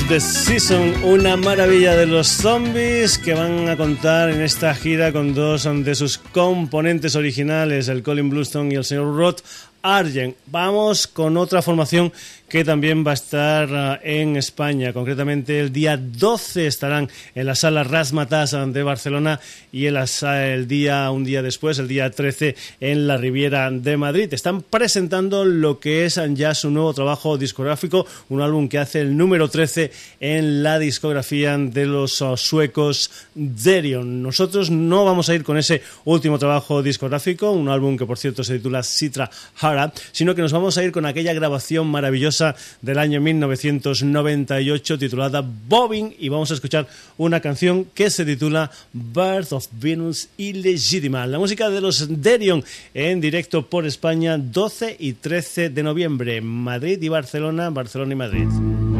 the 0.08 0.20
Season, 0.22 1.04
una 1.04 1.36
maravilla 1.36 1.96
de 1.96 2.06
los 2.06 2.28
zombies 2.28 3.18
que 3.18 3.34
van 3.34 3.68
a 3.68 3.76
contar 3.76 4.30
en 4.30 4.42
esta 4.42 4.74
gira 4.74 5.12
con 5.12 5.34
dos 5.34 5.68
de 5.84 5.96
sus 5.96 6.18
componentes 6.18 7.16
originales, 7.16 7.90
el 7.90 8.04
Colin 8.04 8.30
Bluestone 8.30 8.74
y 8.74 8.78
el 8.78 8.86
señor 8.86 9.16
Roth 9.16 9.42
Argent. 9.82 10.38
Vamos 10.46 11.08
con 11.08 11.36
otra 11.36 11.62
formación 11.62 12.14
que 12.48 12.64
también 12.64 13.06
va 13.06 13.12
a 13.12 13.16
estar 13.16 13.70
uh, 13.70 14.00
en 14.04 14.38
España. 14.38 14.94
Concretamente, 14.94 15.60
el 15.60 15.74
día 15.74 15.98
12 15.98 16.68
estarán 16.68 17.10
en 17.36 17.46
la 17.46 17.56
sala 17.56 17.84
Rasmatas 17.84 18.56
de 18.74 18.84
Barcelona 18.84 19.40
y 19.72 19.86
el, 19.86 19.98
el 19.98 20.68
día, 20.68 21.12
un 21.12 21.26
día 21.26 21.42
después, 21.42 21.78
el 21.80 21.88
día 21.88 22.10
13, 22.10 22.56
en 22.80 23.08
la 23.08 23.18
Riviera 23.18 23.70
de 23.70 23.98
Madrid. 23.98 24.34
Están 24.34 24.62
presentando 24.62 25.44
lo 25.44 25.80
que 25.80 26.06
es 26.06 26.20
ya 26.34 26.56
su 26.56 26.72
nuevo 26.72 26.94
trabajo 26.94 27.38
discográfico, 27.38 28.06
un 28.30 28.42
álbum 28.42 28.70
que 28.70 28.80
hace 28.80 29.02
el 29.02 29.18
número 29.18 29.50
13 29.50 29.92
en 30.20 30.64
la 30.64 30.80
discografía 30.80 31.58
de 31.58 31.86
los 31.86 32.22
uh, 32.22 32.38
suecos 32.38 33.12
Derion. 33.36 34.24
Nosotros 34.24 34.70
no 34.70 35.04
vamos 35.04 35.30
a 35.30 35.36
ir 35.36 35.44
con 35.44 35.58
ese 35.58 35.82
último 36.06 36.40
trabajo 36.40 36.82
discográfico, 36.82 37.52
un 37.52 37.68
álbum 37.68 37.98
que 37.98 38.06
por 38.06 38.18
cierto 38.18 38.44
se 38.44 38.58
titula 38.58 38.84
Citra 38.84 39.30
Hara, 39.60 39.92
sino 40.12 40.34
que 40.34 40.42
nos 40.42 40.54
vamos 40.54 40.78
a 40.78 40.84
ir 40.84 40.92
con 40.92 41.06
aquella 41.06 41.34
grabación 41.34 41.88
maravillosa 41.88 42.37
del 42.82 43.00
año 43.00 43.22
1998 43.22 44.98
titulada 44.98 45.42
Bobbing 45.42 46.16
y 46.20 46.30
vamos 46.30 46.52
a 46.52 46.54
escuchar 46.54 46.88
una 47.18 47.40
canción 47.40 47.86
que 47.94 48.10
se 48.10 48.26
titula 48.26 48.72
Birth 48.94 49.54
of 49.54 49.68
Venus 49.72 50.30
Illegítima. 50.38 51.26
La 51.28 51.40
música 51.40 51.70
de 51.70 51.82
los 51.82 52.22
Derion 52.22 52.64
en 52.94 53.22
directo 53.22 53.68
por 53.68 53.86
España 53.86 54.38
12 54.38 54.98
y 55.00 55.14
13 55.14 55.70
de 55.70 55.84
noviembre, 55.84 56.42
Madrid 56.42 57.02
y 57.02 57.10
Barcelona, 57.10 57.70
Barcelona 57.70 58.14
y 58.14 58.16
Madrid. 58.16 58.97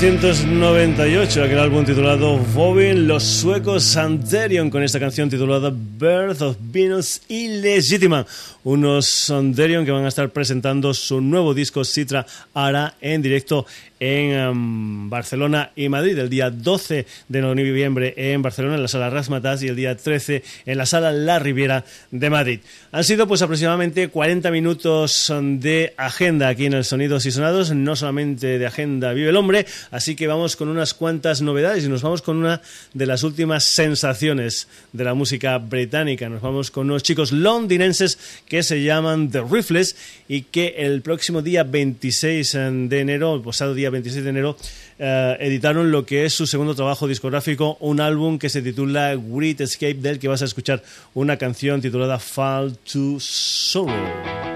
1998, 0.00 1.44
aquel 1.44 1.58
álbum 1.60 1.84
titulado 1.84 2.36
Vovin, 2.36 3.06
los 3.06 3.22
suecos 3.22 3.84
Sanderion 3.84 4.68
con 4.68 4.82
esta 4.82 4.98
canción 4.98 5.30
titulada 5.30 5.70
Birth 5.72 6.42
of 6.42 6.56
Venus 6.60 7.22
Illegítima. 7.28 8.26
Unos 8.64 9.06
Sanderion 9.06 9.84
que 9.84 9.92
van 9.92 10.04
a 10.04 10.08
estar 10.08 10.30
presentando 10.30 10.92
su 10.94 11.20
nuevo 11.20 11.54
disco 11.54 11.84
Citra 11.84 12.26
Ara 12.54 12.94
en 13.00 13.22
directo 13.22 13.66
en 14.04 14.32
em, 14.32 15.08
Barcelona 15.08 15.70
y 15.74 15.88
Madrid 15.88 16.18
el 16.18 16.28
día 16.28 16.50
12 16.50 17.06
de 17.28 17.40
noviembre 17.40 18.12
en 18.16 18.42
Barcelona 18.42 18.74
en 18.74 18.82
la 18.82 18.88
sala 18.88 19.08
Rasmatas 19.08 19.62
y 19.62 19.68
el 19.68 19.76
día 19.76 19.96
13 19.96 20.42
en 20.66 20.76
la 20.76 20.84
sala 20.84 21.10
La 21.10 21.38
Riviera 21.38 21.86
de 22.10 22.28
Madrid. 22.28 22.60
Han 22.92 23.02
sido 23.02 23.26
pues 23.26 23.40
aproximadamente 23.40 24.08
40 24.08 24.50
minutos 24.50 25.32
de 25.40 25.94
agenda 25.96 26.48
aquí 26.48 26.66
en 26.66 26.74
el 26.74 26.84
Sonidos 26.84 27.24
y 27.24 27.30
Sonados, 27.30 27.74
no 27.74 27.96
solamente 27.96 28.58
de 28.58 28.66
agenda 28.66 29.14
vive 29.14 29.30
el 29.30 29.36
hombre, 29.36 29.64
así 29.90 30.16
que 30.16 30.26
vamos 30.26 30.56
con 30.56 30.68
unas 30.68 30.92
cuantas 30.92 31.40
novedades 31.40 31.86
y 31.86 31.88
nos 31.88 32.02
vamos 32.02 32.20
con 32.20 32.36
una 32.36 32.60
de 32.92 33.06
las 33.06 33.22
últimas 33.22 33.64
sensaciones 33.64 34.68
de 34.92 35.04
la 35.04 35.14
música 35.14 35.56
británica. 35.56 36.28
Nos 36.28 36.42
vamos 36.42 36.70
con 36.70 36.90
unos 36.90 37.02
chicos 37.02 37.32
londinenses 37.32 38.18
que 38.46 38.62
se 38.62 38.82
llaman 38.82 39.30
The 39.30 39.42
Riffles 39.50 39.96
y 40.28 40.42
que 40.42 40.74
el 40.78 41.00
próximo 41.00 41.40
día 41.40 41.62
26 41.64 42.52
de 42.52 43.00
enero, 43.00 43.34
el 43.34 43.40
pasado 43.40 43.72
día 43.74 43.93
26 43.94 44.24
de 44.24 44.30
enero, 44.30 44.56
eh, 44.98 45.36
editaron 45.40 45.90
lo 45.90 46.04
que 46.04 46.24
es 46.24 46.34
su 46.34 46.46
segundo 46.46 46.74
trabajo 46.74 47.08
discográfico, 47.08 47.76
un 47.80 48.00
álbum 48.00 48.38
que 48.38 48.48
se 48.48 48.62
titula 48.62 49.16
Great 49.16 49.60
Escape, 49.60 49.94
del 49.94 50.18
que 50.18 50.28
vas 50.28 50.42
a 50.42 50.44
escuchar 50.44 50.82
una 51.14 51.36
canción 51.36 51.80
titulada 51.80 52.18
Fall 52.18 52.76
to 52.78 53.16
Sorrow. 53.18 54.53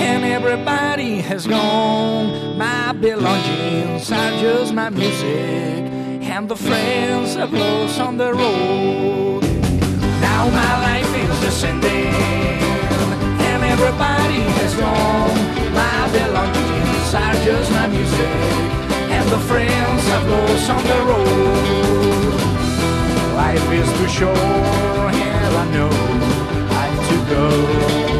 and 0.00 0.24
everybody 0.24 1.20
has 1.20 1.46
gone. 1.46 2.56
My 2.56 2.92
belongings 2.92 4.10
are 4.10 4.32
just 4.40 4.72
my 4.72 4.88
music, 4.88 5.92
and 6.32 6.48
the 6.48 6.56
friends 6.56 7.36
I've 7.36 7.52
lost 7.52 8.00
on 8.00 8.16
the 8.16 8.32
road. 8.32 9.42
Now 10.20 10.48
my 10.48 10.74
life 10.88 11.12
is 11.24 11.40
descending, 11.40 12.14
and 13.48 13.62
everybody 13.74 14.42
has 14.58 14.74
gone. 14.74 15.36
My 15.82 16.00
belongings 16.18 17.14
are 17.14 17.36
just 17.44 17.70
my 17.72 17.86
music, 17.86 18.36
and 19.16 19.28
the 19.28 19.40
friends 19.50 20.02
I've 20.16 20.28
lost 20.34 20.70
on 20.70 20.82
the 20.92 21.00
road. 21.10 22.40
Life 23.36 23.68
is 23.80 23.88
too 23.98 24.08
short, 24.08 25.14
and 25.14 25.56
I 25.62 25.64
know 25.74 25.90
I 26.80 26.84
have 26.92 27.04
to 27.10 27.16
go. 27.34 28.19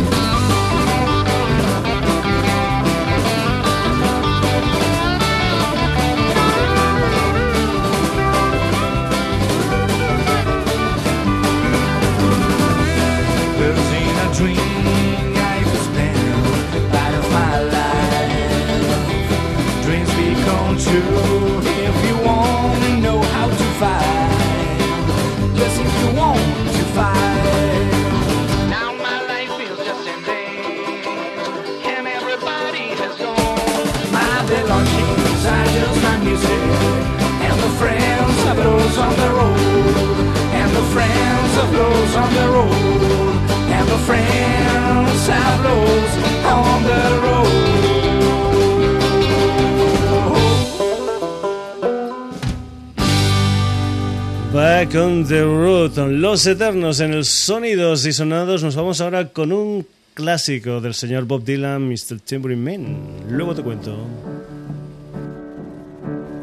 Back 54.53 54.95
on 54.95 55.25
the 55.27 55.43
Road, 55.43 55.97
Los 56.09 56.45
Eternos 56.45 56.99
en 56.99 57.13
el 57.13 57.23
Sonidos 57.23 58.05
y 58.05 58.11
Sonados. 58.11 58.61
Nos 58.61 58.75
vamos 58.75 58.99
ahora 58.99 59.29
con 59.29 59.53
un 59.53 59.87
clásico 60.13 60.81
del 60.81 60.93
señor 60.93 61.23
Bob 61.23 61.45
Dylan, 61.45 61.87
Mr. 61.87 62.19
Tambourine 62.19 62.61
Man. 62.61 62.97
Luego 63.29 63.55
te 63.55 63.63
cuento. 63.63 63.95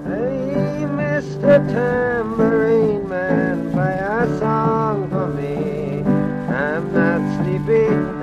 Hey, 0.06 0.86
Mr. 0.86 1.66
Tambourine 1.66 3.06
Man, 3.08 3.70
play 3.74 3.98
a 3.98 4.26
song 4.38 4.77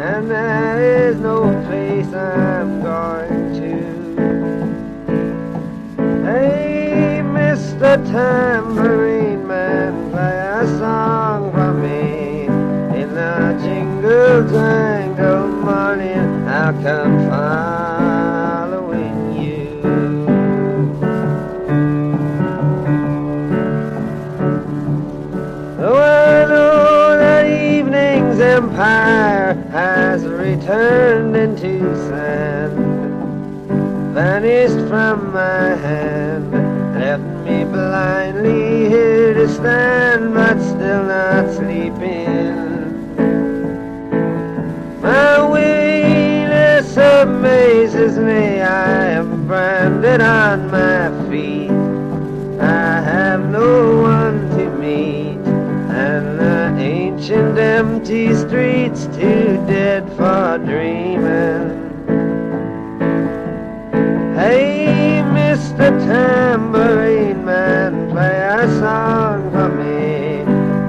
and 0.06 0.30
there 0.30 1.10
is 1.10 1.18
no 1.20 1.42
place 1.66 2.14
I'm 2.14 2.84
going 2.84 3.54
to. 3.60 3.74
Hey, 6.24 7.24
Mr. 7.24 7.98
Tambourine 8.12 9.48
Man, 9.48 10.12
play 10.12 10.38
a 10.62 10.68
song 10.78 11.52
for 11.54 11.74
me. 11.74 12.46
In 13.02 13.16
the 13.16 13.60
jingle 13.64 14.48
jangle 14.48 15.48
morning, 15.48 16.48
I'll 16.48 16.74
come 16.84 17.28
following 17.28 19.18
you. 19.42 19.82
Oh, 25.80 25.98
I 25.98 26.46
know 26.46 27.18
that 27.18 27.46
evening's 27.48 28.40
empire 28.40 29.45
has 30.66 30.72
returned 30.72 31.36
into 31.36 31.96
sand, 32.08 32.74
vanished 34.14 34.88
from 34.90 35.32
my 35.32 35.76
hand, 35.76 36.52
left 36.96 37.24
me 37.46 37.64
blindly 37.66 38.90
here 38.90 39.34
to 39.34 39.48
stand, 39.48 40.34
but 40.34 40.60
still 40.62 41.04
not 41.06 41.54
sleeping. 41.54 42.56
My 45.02 45.52
weakness 45.52 46.98
amazes 46.98 48.18
me, 48.18 48.62
I 48.62 49.12
am 49.12 49.46
branded 49.48 50.22
on 50.22 50.72
my 50.72 51.30
feet. 51.30 51.70
I 52.60 53.02
have 53.02 53.50
no 53.52 54.05
ancient 57.26 57.58
empty 57.58 58.36
streets 58.36 59.08
too 59.08 59.58
dead 59.66 60.08
for 60.10 60.60
dreaming. 60.64 61.74
Hey, 64.36 65.24
Mr. 65.34 65.90
Tambourine 66.06 67.44
Man, 67.44 68.12
play 68.12 68.48
a 68.48 68.68
song 68.80 69.50
for 69.50 69.70
me. 69.70 70.42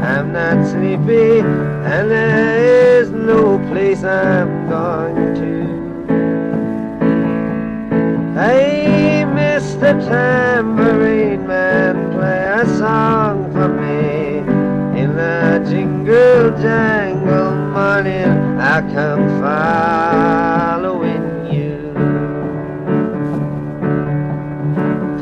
I'm 0.05 0.31
not 0.33 0.67
sleepy, 0.69 1.41
and 1.41 2.11
there 2.11 3.01
is 3.01 3.11
no 3.11 3.59
place 3.71 4.05
I'm 4.05 4.69
going 4.69 5.35
to. 5.37 5.65
Hey, 8.39 9.25
Mr. 9.27 10.07
Tambourine 10.07 10.76
jangle 16.61 17.55
morning, 17.55 18.59
I 18.59 18.81
come 18.93 19.29
following 19.41 21.25
you. 21.53 21.93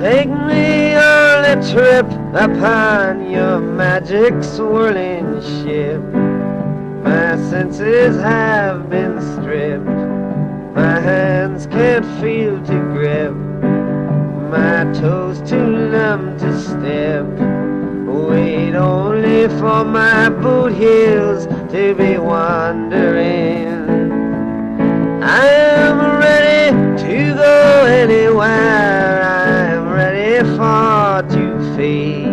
Take 0.01 0.29
me 0.29 0.95
on 0.95 1.45
a 1.45 1.57
trip 1.73 2.07
upon 2.35 3.31
your 3.31 3.61
magic 3.61 4.43
swirling 4.43 5.41
ship. 5.41 6.03
My 7.03 7.37
senses 7.51 8.17
have 8.21 8.89
been 8.89 9.21
stripped. 9.33 9.85
My 10.75 11.01
hands 11.01 11.67
can't 11.67 12.07
feel 12.21 12.59
to 12.65 12.81
grip. 12.93 13.35
My 14.51 14.85
toes 15.01 15.41
too 15.49 15.89
numb 15.91 16.39
to 16.39 16.61
step. 16.61 17.54
Wait 18.75 18.81
only 18.81 19.47
for 19.61 19.85
my 19.85 20.29
boot 20.29 20.73
heels 20.73 21.47
to 21.71 21.95
be 21.95 22.19
wandering. 22.19 23.69
I 25.23 25.47
am 25.47 26.19
ready 26.19 26.73
to 27.05 27.35
go 27.35 27.85
anywhere. 27.87 29.23
I 29.23 29.75
am 29.75 29.93
ready 29.93 30.41
for 30.57 31.23
to 31.37 31.77
fade 31.77 32.27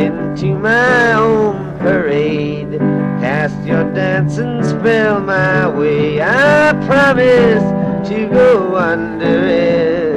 into 0.00 0.58
my 0.58 1.12
own 1.14 1.78
parade. 1.80 2.78
Cast 3.20 3.62
your 3.66 3.84
dancing 3.92 4.64
spell 4.64 5.20
my 5.20 5.68
way. 5.68 6.22
I 6.22 6.72
promise 6.86 8.08
to 8.08 8.26
go 8.28 8.76
under 8.76 9.46
it. 9.48 10.12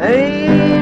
Hey, 0.00 0.81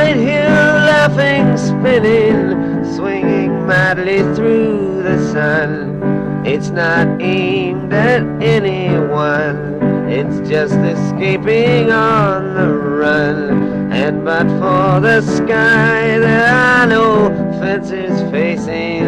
you 0.00 0.06
might 0.06 0.16
hear 0.16 0.48
laughing, 0.48 1.56
spinning, 1.58 2.84
swinging 2.94 3.66
madly 3.66 4.20
through 4.34 5.02
the 5.02 5.32
sun. 5.32 6.02
It's 6.46 6.70
not 6.70 7.20
aimed 7.20 7.92
at 7.92 8.22
anyone, 8.42 9.82
it's 10.08 10.48
just 10.48 10.74
escaping 10.74 11.90
on 11.90 12.54
the 12.54 12.68
run. 12.68 13.92
And 13.92 14.24
but 14.24 14.46
for 14.58 15.00
the 15.00 15.20
sky, 15.20 16.18
there 16.18 16.48
are 16.48 16.86
no 16.86 17.28
fences 17.60 18.18
facing. 18.30 19.04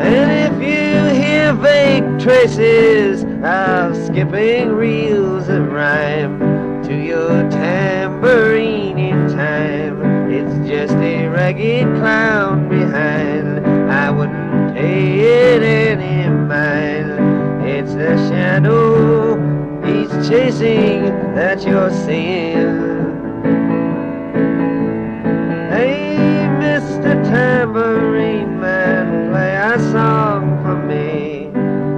And 0.00 0.54
if 0.54 0.54
you 0.54 1.22
hear 1.22 1.52
vague 1.52 2.18
traces 2.18 3.24
of 3.44 3.94
skipping 4.06 4.72
reels 4.72 5.48
of 5.48 5.70
rhyme 5.70 6.51
to 6.92 6.98
your 6.98 7.48
tambourine 7.48 8.98
in 8.98 9.28
time, 9.30 10.30
it's 10.30 10.68
just 10.68 10.94
a 10.94 11.26
ragged 11.28 11.86
clown 11.96 12.68
behind. 12.68 13.66
I 13.90 14.10
wouldn't 14.10 14.74
pay 14.76 15.20
it 15.20 15.62
any 15.62 16.28
mind. 16.28 17.66
It's 17.66 17.94
the 17.94 18.16
shadow 18.28 19.36
he's 19.86 20.10
chasing 20.28 21.04
that 21.34 21.62
you're 21.66 21.90
seeing. 22.04 22.82
Hey, 25.72 26.46
Mr. 26.60 27.12
Tambourine 27.24 28.60
Man, 28.60 29.30
play 29.30 29.54
a 29.56 29.78
song 29.92 30.62
for 30.62 30.76
me. 30.86 31.46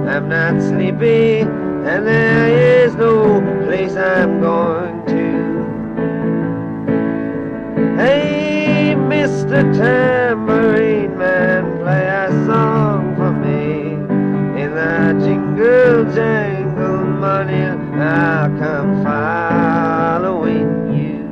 I'm 0.09 0.29
not 0.29 0.61
sleepy, 0.61 1.41
and 1.41 2.07
there 2.07 2.85
is 2.85 2.95
no 2.95 3.41
place 3.65 3.95
I'm 3.95 4.39
going 4.39 4.84
Tambourine 9.77 11.17
Man, 11.17 11.63
play 11.79 12.07
a 12.07 12.29
song 12.45 13.15
for 13.17 13.31
me. 13.31 13.93
In 14.61 14.73
the 14.73 15.25
jingle 15.25 16.05
jangle 16.13 17.03
money, 17.05 17.63
I'll 18.01 18.49
come 18.57 19.03
following 19.03 20.69
you. 20.95 21.23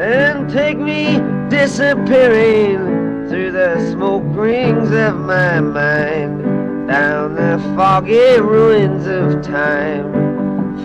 And 0.00 0.48
take 0.50 0.78
me 0.78 1.20
disappearing 1.48 3.28
through 3.28 3.50
the 3.50 3.90
smoke 3.90 4.22
rings 4.36 4.92
of 4.92 5.16
my 5.16 5.60
mind, 5.60 6.42
down 6.86 7.34
the 7.34 7.58
foggy 7.74 8.40
ruins 8.40 9.06
of 9.06 9.42
time, 9.42 10.12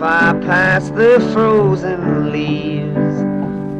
far 0.00 0.34
past 0.40 0.94
the 0.96 1.20
frozen 1.32 2.32
leaves, 2.32 3.07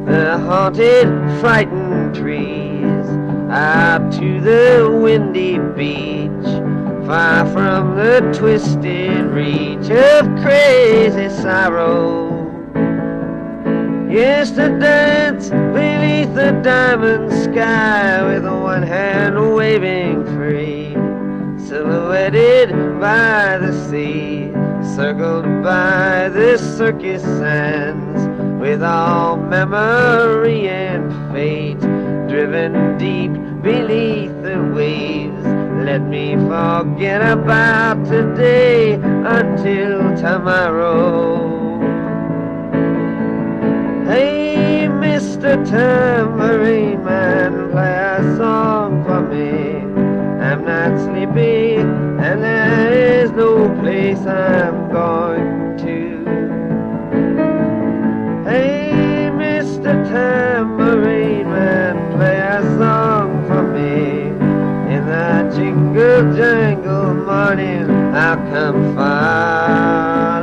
the 0.08 0.38
haunted, 0.38 1.06
frightened 1.38 2.14
trees, 2.14 3.06
out 3.50 4.10
to 4.12 4.40
the 4.40 4.98
windy 5.02 5.58
beach, 5.76 6.46
far 7.06 7.44
from 7.52 7.94
the 7.94 8.20
twisted 8.34 9.26
reach 9.26 9.90
of 9.90 10.24
crazy 10.42 11.28
sorrow. 11.28 12.36
Yes, 14.10 14.50
to 14.52 14.78
dance 14.78 15.50
beneath 15.50 16.34
the 16.34 16.58
diamond 16.64 17.30
sky 17.30 18.24
with 18.24 18.44
one 18.44 18.82
hand 18.82 19.54
waving 19.54 20.24
free, 20.34 20.94
silhouetted 21.66 22.70
by 22.98 23.58
the 23.58 23.72
sea, 23.90 24.50
circled 24.96 25.44
by 25.62 26.30
the 26.30 26.56
circus 26.56 27.22
sands, 27.22 28.27
with 28.58 28.82
all 28.82 29.36
memory 29.36 30.68
and 30.68 31.32
fate 31.32 31.80
driven 32.28 32.98
deep 32.98 33.32
beneath 33.62 34.32
the 34.42 34.72
waves. 34.74 35.44
Let 35.84 36.02
me 36.02 36.34
forget 36.34 37.22
about 37.22 38.04
today 38.04 38.94
until 38.94 40.16
tomorrow. 40.16 41.78
Hey, 44.06 44.88
Mr. 44.90 45.64
Tambourine 45.68 47.04
Man, 47.04 47.70
play 47.70 47.94
a 47.94 48.36
song 48.36 49.04
for 49.04 49.20
me. 49.22 49.78
I'm 50.42 50.64
not 50.64 50.98
sleepy, 51.04 51.76
and 51.76 52.42
there 52.42 53.22
is 53.22 53.30
no 53.30 53.68
place 53.80 54.26
I'm 54.26 54.90
going 54.90 55.57
morning 67.48 67.90
I 68.14 68.34
come 68.50 68.94
find. 68.94 70.37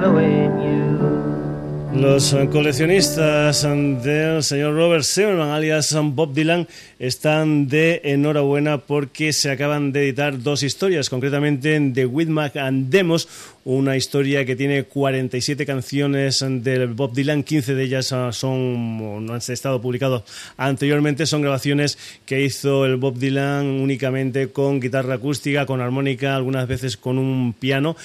Los 1.96 2.36
coleccionistas 2.52 3.64
del 4.04 4.44
señor 4.44 4.76
Robert 4.76 5.06
Zimmerman, 5.06 5.50
alias 5.52 5.96
Bob 5.98 6.34
Dylan, 6.34 6.68
están 7.00 7.70
de 7.70 8.02
enhorabuena 8.04 8.80
porque 8.80 9.32
se 9.32 9.50
acaban 9.50 9.94
de 9.94 10.04
editar 10.04 10.44
dos 10.44 10.62
historias, 10.62 11.10
concretamente 11.10 11.92
The 11.94 12.06
Whitmack 12.06 12.58
and 12.58 12.90
Demos, 12.90 13.30
una 13.64 13.96
historia 13.96 14.46
que 14.46 14.58
tiene 14.58 14.84
47 14.84 15.66
canciones 15.66 16.46
del 16.48 16.88
Bob 16.88 17.14
Dylan, 17.14 17.44
15 17.44 17.76
de 17.76 17.84
ellas 17.84 18.14
son 18.32 19.26
no 19.26 19.34
han 19.34 19.42
estado 19.48 19.82
publicadas 19.82 20.24
anteriormente, 20.58 21.26
son 21.26 21.42
grabaciones 21.42 21.98
que 22.26 22.44
hizo 22.44 22.86
el 22.86 22.98
Bob 22.98 23.18
Dylan 23.18 23.66
únicamente 23.66 24.50
con 24.50 24.82
guitarra 24.82 25.16
acústica, 25.16 25.66
con 25.66 25.80
armónica, 25.80 26.36
algunas 26.36 26.68
veces 26.68 26.98
con 26.98 27.18
un 27.18 27.54
piano 27.54 27.96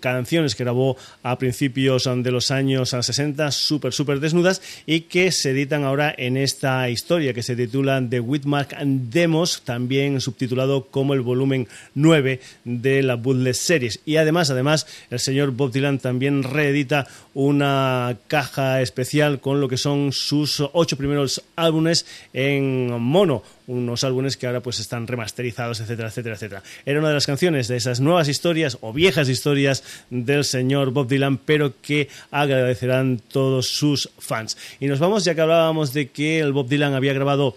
canciones 0.00 0.54
que 0.54 0.64
grabó 0.64 0.96
a 1.22 1.38
principios 1.38 2.04
de 2.04 2.30
los 2.30 2.50
años 2.50 2.90
60, 2.90 3.50
súper, 3.50 3.92
súper 3.92 4.20
desnudas, 4.20 4.62
y 4.86 5.02
que 5.02 5.32
se 5.32 5.50
editan 5.50 5.84
ahora 5.84 6.14
en 6.16 6.36
esta 6.36 6.88
historia 6.90 7.32
que 7.32 7.42
se 7.42 7.56
titula 7.56 8.02
The 8.08 8.20
Whitmark 8.20 8.76
Demos, 8.80 9.62
también 9.62 10.20
subtitulado 10.20 10.86
como 10.86 11.14
el 11.14 11.20
volumen 11.20 11.68
9 11.94 12.40
de 12.64 13.02
la 13.02 13.14
Bootleg 13.16 13.54
Series. 13.54 14.00
Y 14.04 14.16
además, 14.16 14.50
además, 14.50 14.86
el 15.10 15.18
señor 15.18 15.52
Bob 15.52 15.72
Dylan 15.72 15.98
también 15.98 16.42
reedita 16.42 17.06
una 17.34 18.16
caja 18.28 18.80
especial 18.80 19.40
con 19.40 19.60
lo 19.60 19.68
que 19.68 19.76
son 19.76 20.12
sus 20.12 20.62
ocho 20.72 20.96
primeros 20.96 21.42
álbumes 21.56 22.06
en 22.32 22.90
mono 23.00 23.42
unos 23.66 24.04
álbumes 24.04 24.36
que 24.36 24.46
ahora 24.46 24.60
pues 24.60 24.80
están 24.80 25.06
remasterizados, 25.06 25.80
etcétera, 25.80 26.08
etcétera, 26.08 26.34
etcétera. 26.36 26.62
Era 26.84 26.98
una 27.00 27.08
de 27.08 27.14
las 27.14 27.26
canciones 27.26 27.68
de 27.68 27.76
esas 27.76 28.00
nuevas 28.00 28.28
historias 28.28 28.78
o 28.80 28.92
viejas 28.92 29.28
historias 29.28 29.82
del 30.10 30.44
señor 30.44 30.90
Bob 30.90 31.08
Dylan, 31.08 31.38
pero 31.38 31.74
que 31.80 32.08
agradecerán 32.30 33.20
todos 33.30 33.68
sus 33.68 34.10
fans. 34.18 34.56
Y 34.80 34.86
nos 34.86 34.98
vamos, 34.98 35.24
ya 35.24 35.34
que 35.34 35.40
hablábamos 35.40 35.92
de 35.92 36.08
que 36.08 36.40
el 36.40 36.52
Bob 36.52 36.68
Dylan 36.68 36.94
había 36.94 37.12
grabado 37.12 37.56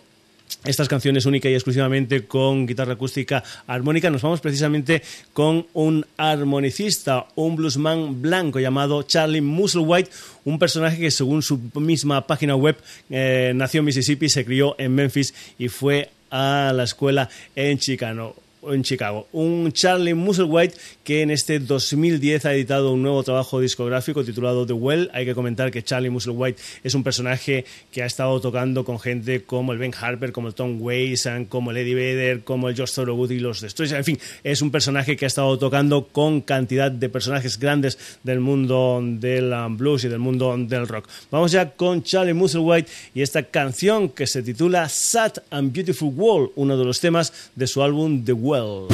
estas 0.64 0.88
canciones 0.88 1.26
única 1.26 1.50
y 1.50 1.54
exclusivamente 1.54 2.26
con 2.26 2.66
guitarra 2.66 2.94
acústica 2.94 3.44
armónica, 3.68 4.10
nos 4.10 4.22
vamos 4.22 4.42
precisamente 4.42 5.02
con 5.34 5.68
un 5.74 6.06
armonicista, 6.18 7.28
un 7.36 7.56
bluesman 7.56 8.22
blanco 8.22 8.60
llamado 8.60 9.04
Charlie 9.04 9.42
Musselwhite, 9.42 10.10
un 10.46 10.60
personaje 10.60 11.00
que 11.00 11.12
según 11.12 11.42
su 11.42 11.60
misma 11.76 12.26
página 12.28 12.56
web 12.56 12.78
eh, 13.10 13.54
nació 13.56 13.80
en 13.80 13.86
Mississippi, 13.86 14.30
se 14.30 14.46
crió 14.46 14.76
en 14.78 14.94
Memphis 14.94 15.34
y 15.58 15.70
fue 15.70 16.10
a 16.32 16.72
la 16.76 16.84
escuela 16.84 17.30
en 17.56 17.78
Chicago 17.78 18.36
en 18.64 18.84
Chicago. 18.84 19.28
Un 19.32 19.72
Charlie 19.72 20.14
Musselwhite 20.14 20.76
que 21.10 21.24
en 21.24 21.32
este 21.32 21.58
2010 21.58 22.46
ha 22.46 22.54
editado 22.54 22.94
un 22.94 23.02
nuevo 23.02 23.24
trabajo 23.24 23.60
discográfico 23.60 24.24
titulado 24.24 24.68
The 24.68 24.74
Well. 24.74 25.10
Hay 25.12 25.26
que 25.26 25.34
comentar 25.34 25.72
que 25.72 25.82
Charlie 25.82 26.12
Musselwhite 26.12 26.62
es 26.84 26.94
un 26.94 27.04
personaje 27.04 27.66
que 27.92 28.04
ha 28.04 28.06
estado 28.06 28.40
tocando 28.40 28.86
con 28.86 29.00
gente 29.00 29.42
como 29.42 29.74
el 29.74 29.80
Ben 29.80 29.92
Harper, 30.00 30.32
como 30.32 30.50
el 30.50 30.54
Tom 30.54 30.80
Waits, 30.80 31.28
como 31.50 31.72
el 31.72 31.78
Eddie 31.78 31.96
Vedder, 31.96 32.44
como 32.44 32.70
el 32.70 32.76
George 32.76 32.94
Thorogood 32.94 33.32
y 33.32 33.40
los 33.40 33.60
Destroyers. 33.60 33.98
En 33.98 34.04
fin, 34.04 34.20
es 34.44 34.62
un 34.62 34.70
personaje 34.70 35.18
que 35.18 35.26
ha 35.26 35.28
estado 35.28 35.58
tocando 35.58 36.10
con 36.10 36.42
cantidad 36.42 36.92
de 36.92 37.10
personajes 37.10 37.58
grandes 37.58 37.98
del 38.22 38.40
mundo 38.40 39.02
del 39.04 39.52
blues 39.70 40.04
y 40.04 40.10
del 40.10 40.20
mundo 40.20 40.56
del 40.60 40.88
rock. 40.88 41.10
Vamos 41.32 41.52
ya 41.52 41.72
con 41.72 42.04
Charlie 42.04 42.36
Musselwhite 42.36 42.88
y 43.16 43.24
esta 43.24 43.42
canción 43.42 44.10
que 44.10 44.28
se 44.28 44.44
titula 44.44 44.88
Sad 44.90 45.38
and 45.50 45.74
Beautiful 45.74 46.14
World, 46.16 46.52
uno 46.56 46.78
de 46.78 46.86
los 46.86 47.00
temas 47.00 47.34
de 47.56 47.66
su 47.66 47.82
álbum 47.82 48.24
The 48.24 48.34
Well. 48.34 48.90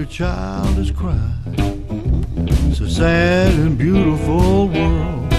Your 0.00 0.08
child 0.08 0.78
is 0.78 0.90
crying. 0.90 2.24
It's 2.70 2.80
a 2.80 2.88
sad 2.88 3.52
and 3.52 3.76
beautiful 3.76 4.68
world. 4.68 5.30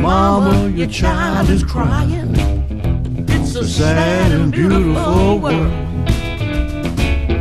Mama, 0.00 0.70
your 0.74 0.86
child 0.86 1.50
is 1.50 1.62
crying. 1.62 2.34
It's 3.28 3.54
a 3.54 3.68
sad 3.68 4.32
and 4.32 4.50
beautiful 4.50 5.38
world. 5.38 5.70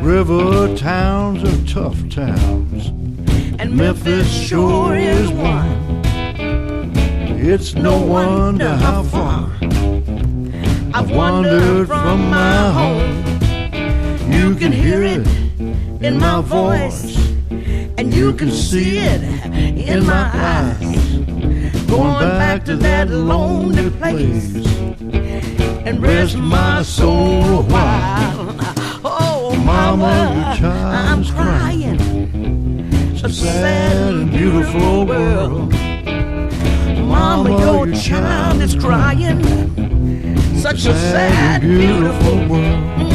River 0.04 0.76
towns 0.76 1.42
are 1.46 1.66
tough 1.66 1.98
towns, 2.10 2.88
and 3.58 3.74
Memphis 3.74 4.30
sure 4.30 4.98
is 4.98 5.30
one. 5.30 6.04
It's 7.40 7.74
no 7.74 7.98
wonder 8.06 8.76
how 8.76 9.04
far 9.04 9.50
I've 10.94 11.10
wandered 11.10 11.88
from 11.88 12.30
my 12.30 12.70
home. 12.80 13.16
You 14.30 14.56
can 14.56 14.74
hear 14.74 15.02
it 15.02 15.35
in 16.06 16.20
my 16.20 16.40
voice, 16.40 17.18
and 17.98 18.14
you 18.14 18.32
can 18.32 18.52
see 18.52 19.00
it 19.00 19.24
in 19.90 20.06
my 20.06 20.30
eyes. 20.34 20.98
Going 21.88 22.30
back 22.38 22.64
to 22.66 22.76
that 22.76 23.10
lonely 23.10 23.90
place 23.90 24.54
and 25.88 26.00
rest 26.04 26.38
my 26.38 26.84
soul 26.84 27.44
a 27.44 27.62
while. 27.64 28.56
Oh, 29.04 29.56
mama, 29.66 30.56
your 30.62 30.70
I'm 30.70 31.26
crying. 31.26 32.00
It's 33.16 33.24
a 33.24 33.30
sad 33.30 34.14
and 34.14 34.30
beautiful 34.30 35.08
world. 35.08 35.72
Mama, 37.00 37.50
your 37.60 37.92
child 37.96 38.62
is 38.62 38.76
crying. 38.76 39.42
Such 40.56 40.86
a 40.86 40.94
sad, 40.94 41.62
beautiful 41.62 42.48
world. 42.48 43.15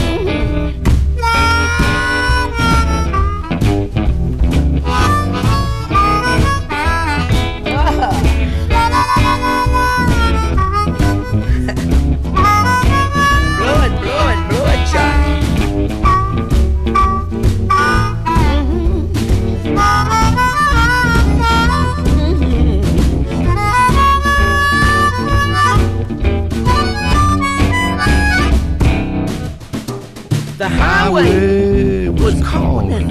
Highway 31.11 32.09
was 32.09 32.41
calling. 32.43 33.11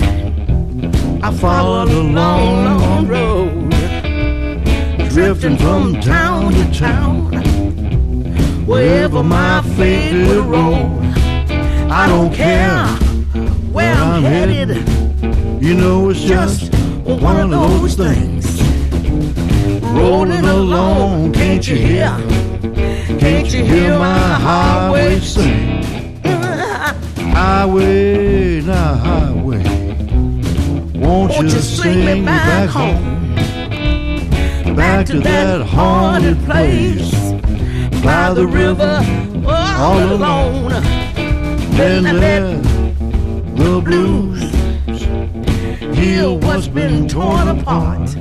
I 1.22 1.34
followed 1.34 1.89
a 1.89 2.02
long, 2.02 2.64
long 2.64 3.08
road, 3.08 3.70
drifting 5.10 5.58
from 5.58 6.00
town 6.00 6.54
to 6.54 6.72
town, 6.72 7.26
wherever 8.66 9.22
my 9.22 9.62
fate 9.76 10.28
would 10.28 10.45
roll. 10.45 10.97
I 11.91 12.08
don't 12.08 12.34
care 12.34 12.88
where 13.74 13.93
I'm 13.93 14.24
headed. 14.24 14.70
You 15.62 15.74
know 15.74 16.10
it's 16.10 16.22
just 16.22 16.74
one 17.04 17.38
of 17.38 17.50
those 17.50 17.95
things. 17.95 18.45
Rolling 19.84 20.45
along, 20.45 21.34
can't 21.34 21.68
you 21.68 21.76
hear? 21.76 22.16
Can't 23.20 23.52
you 23.54 23.66
hear 23.66 24.00
my 24.00 24.34
highway 24.45 25.20
sing? 25.20 25.78
Highway, 27.39 28.59
now 28.59 28.95
highway. 28.95 29.63
Won't, 30.93 31.31
Won't 31.31 31.43
you 31.43 31.49
sing 31.61 32.05
me 32.05 32.25
back 32.25 32.67
home? 32.67 33.33
Back 34.75 35.05
to 35.05 35.21
that 35.21 35.61
haunted 35.61 36.37
place. 36.43 37.13
By 38.03 38.33
the 38.33 38.45
river, 38.45 38.99
all 39.47 39.99
alone. 39.99 40.71
then 41.77 42.03
let 42.19 42.61
the 43.55 43.81
blues 43.85 44.41
heal 45.97 46.39
what's 46.39 46.67
been 46.67 47.07
torn 47.07 47.47
apart. 47.47 48.17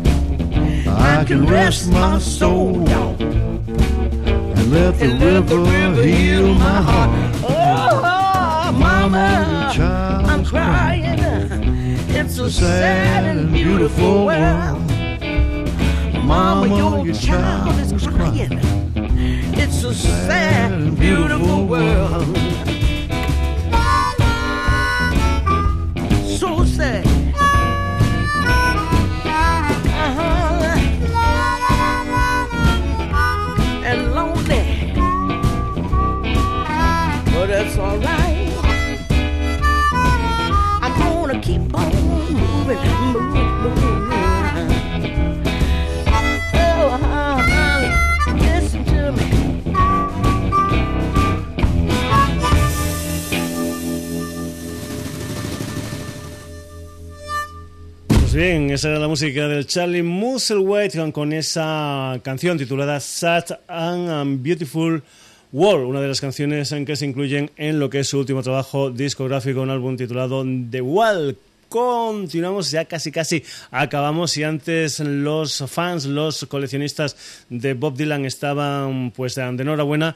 I 0.86 1.24
can 1.26 1.44
rest 1.44 1.90
my 1.90 2.20
soul 2.20 2.84
down 2.84 3.16
and 3.20 4.70
let 4.70 4.96
the 4.96 5.06
And 5.06 5.18
let 5.18 5.48
the 5.48 5.58
river 5.58 5.70
river 5.72 6.02
heal 6.04 6.54
my 6.54 6.80
heart. 6.82 7.27
Mama, 9.10 9.62
your 9.64 9.72
child 9.72 10.26
I'm 10.26 10.44
crying. 10.44 11.18
It's 12.10 12.38
a 12.38 12.50
sad 12.50 13.24
and 13.24 13.50
beautiful 13.50 14.26
world. 14.26 14.86
Mama, 16.26 16.66
Mama, 16.68 17.04
your 17.04 17.14
child 17.14 17.78
is 17.80 18.06
crying. 18.06 18.60
It's 19.54 19.82
a 19.84 19.94
sad 19.94 20.72
and 20.72 20.98
beautiful 20.98 21.64
world. 21.64 22.57
Esa 58.78 58.90
la 58.90 59.08
música 59.08 59.48
del 59.48 59.66
Charlie 59.66 60.04
Musselwhite 60.04 61.10
con, 61.10 61.32
esa 61.32 62.20
canción 62.22 62.58
titulada 62.58 63.00
Sad 63.00 63.58
and 63.66 64.40
Beautiful 64.40 65.02
World, 65.52 65.88
una 65.88 66.00
de 66.00 66.06
las 66.06 66.20
canciones 66.20 66.70
en 66.70 66.84
que 66.84 66.94
se 66.94 67.04
incluyen 67.04 67.50
en 67.56 67.80
lo 67.80 67.90
que 67.90 67.98
es 67.98 68.08
su 68.08 68.20
último 68.20 68.40
trabajo 68.40 68.92
discográfico, 68.92 69.62
un 69.62 69.70
álbum 69.70 69.96
titulado 69.96 70.44
The 70.70 70.80
Wall. 70.80 71.36
Continuamos, 71.68 72.70
ya 72.70 72.84
casi 72.84 73.10
casi 73.10 73.42
acabamos 73.72 74.36
y 74.36 74.44
antes 74.44 75.00
los 75.00 75.64
fans, 75.66 76.04
los 76.04 76.44
coleccionistas 76.44 77.44
de 77.48 77.74
Bob 77.74 77.96
Dylan 77.96 78.26
estaban 78.26 79.10
pues 79.10 79.34
de 79.34 79.42
enhorabuena 79.42 80.14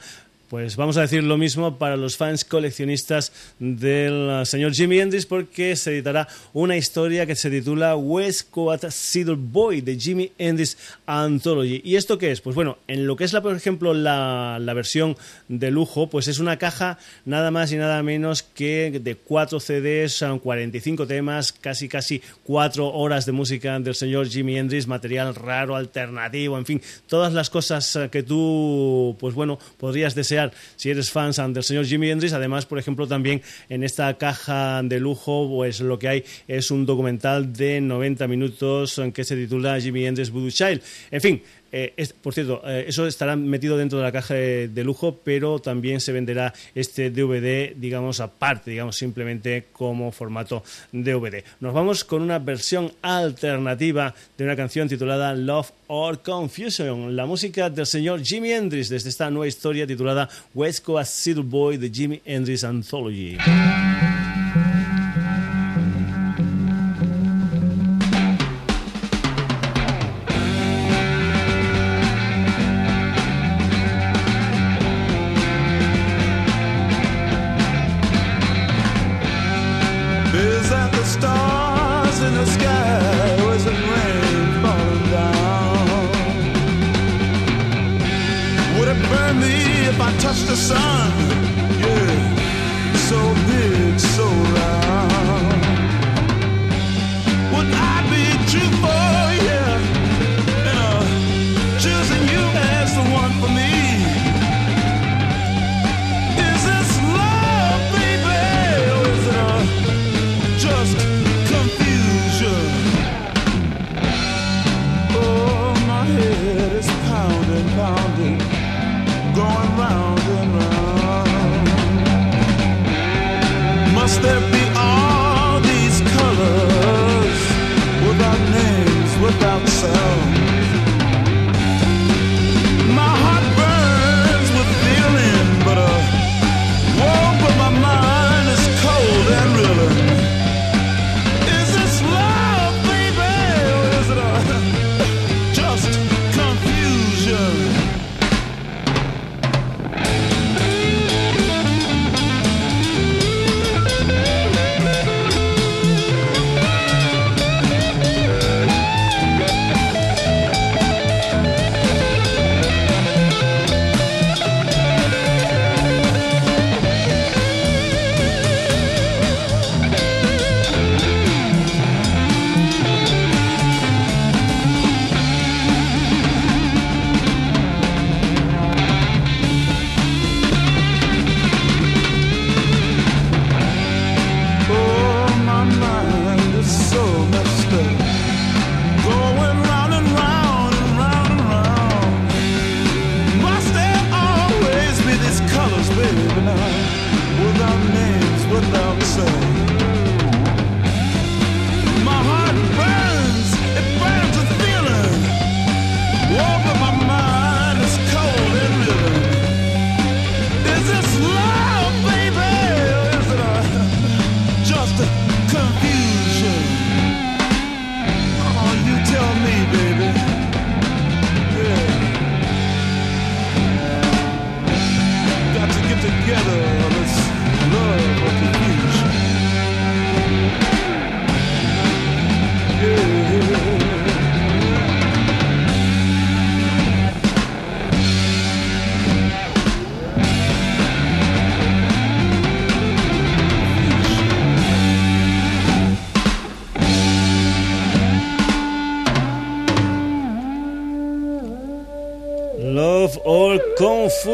pues 0.53 0.75
vamos 0.75 0.97
a 0.97 1.01
decir 1.01 1.23
lo 1.23 1.35
mismo 1.35 1.79
para 1.79 1.97
los 1.97 2.15
fans 2.15 2.45
coleccionistas 2.45 3.31
del 3.57 4.45
señor 4.45 4.71
Jimi 4.71 4.99
Hendrix 4.99 5.25
porque 5.25 5.75
se 5.75 5.93
editará 5.93 6.27
una 6.53 6.77
historia 6.77 7.25
que 7.25 7.35
se 7.35 7.49
titula 7.49 7.95
West 7.95 8.51
Coast 8.51 8.85
Cedar 8.91 9.35
Boy 9.35 9.81
de 9.81 9.99
Jimi 9.99 10.31
Hendrix 10.37 10.77
Anthology. 11.07 11.81
¿Y 11.83 11.95
esto 11.95 12.19
qué 12.19 12.29
es? 12.29 12.39
Pues 12.39 12.55
bueno, 12.55 12.77
en 12.85 13.07
lo 13.07 13.15
que 13.15 13.23
es 13.23 13.33
la, 13.33 13.41
por 13.41 13.55
ejemplo, 13.55 13.95
la, 13.95 14.59
la 14.61 14.75
versión 14.75 15.17
de 15.47 15.71
lujo, 15.71 16.11
pues 16.11 16.27
es 16.27 16.37
una 16.37 16.59
caja 16.59 16.99
nada 17.25 17.49
más 17.49 17.71
y 17.71 17.77
nada 17.77 18.03
menos 18.03 18.43
que 18.43 18.99
de 19.03 19.15
cuatro 19.15 19.59
CDs, 19.59 20.13
son 20.13 20.37
45 20.37 21.07
temas, 21.07 21.51
casi 21.51 21.89
casi 21.89 22.21
cuatro 22.43 22.89
horas 22.89 23.25
de 23.25 23.31
música 23.31 23.79
del 23.79 23.95
señor 23.95 24.27
Jimi 24.27 24.59
Hendrix, 24.59 24.85
material 24.85 25.33
raro, 25.33 25.75
alternativo, 25.75 26.59
en 26.59 26.67
fin, 26.67 26.81
todas 27.07 27.33
las 27.33 27.49
cosas 27.49 27.97
que 28.11 28.21
tú, 28.21 29.17
pues 29.19 29.33
bueno, 29.33 29.57
podrías 29.79 30.13
desear 30.13 30.42
si 30.75 30.89
eres 30.89 31.09
fan 31.11 31.31
del 31.53 31.63
señor 31.63 31.85
Jimi 31.85 32.09
Hendrix. 32.09 32.33
Además, 32.33 32.65
por 32.65 32.79
ejemplo, 32.79 33.07
también 33.07 33.41
en 33.69 33.83
esta 33.83 34.13
caja 34.17 34.81
de 34.83 34.99
lujo, 34.99 35.47
pues 35.47 35.79
lo 35.79 35.97
que 35.97 36.07
hay 36.07 36.23
es 36.47 36.71
un 36.71 36.85
documental 36.85 37.53
de 37.53 37.79
90 37.79 38.27
minutos 38.27 38.97
en 38.97 39.11
que 39.11 39.23
se 39.23 39.35
titula 39.35 39.79
Jimi 39.79 40.05
Hendrix 40.05 40.29
Voodoo 40.29 40.49
Child. 40.49 40.81
En 41.11 41.21
fin, 41.21 41.41
eh, 41.75 41.93
es- 41.97 42.13
por 42.13 42.33
cierto, 42.33 42.61
eh, 42.65 42.85
eso 42.87 43.07
estará 43.07 43.35
metido 43.35 43.75
dentro 43.77 43.97
de 43.97 44.03
la 44.05 44.11
caja 44.11 44.35
de, 44.35 44.83
lujo, 44.85 45.19
pero 45.23 45.57
también 45.59 45.99
se 45.99 46.11
venderá 46.13 46.53
este 46.75 47.09
DVD, 47.09 47.73
digamos, 47.75 48.19
aparte, 48.19 48.71
digamos, 48.71 48.95
simplemente 48.95 49.65
como 49.73 50.11
formato 50.11 50.63
DVD. 50.91 51.43
Nos 51.59 51.73
vamos 51.73 52.03
con 52.03 52.21
una 52.21 52.37
versión 52.39 52.91
alternativa 53.01 54.13
de 54.37 54.43
una 54.43 54.55
canción 54.55 54.87
titulada 54.87 55.33
Love 55.33 55.71
or 55.87 56.21
Confusion, 56.21 57.15
la 57.15 57.25
música 57.25 57.69
del 57.69 57.85
señor 57.87 58.23
Jimi 58.23 58.51
Hendrix 58.51 58.89
desde 58.89 59.09
esta 59.09 59.29
nueva 59.31 59.47
historia 59.47 59.87
titulada 59.87 60.29
West 60.53 60.83
Coast 60.85 61.11
Cedar 61.23 61.43
Boy 61.43 61.77
de 61.77 61.89
Jimi 61.89 62.21
Hendrix 62.23 62.63
Anthology. 62.63 63.37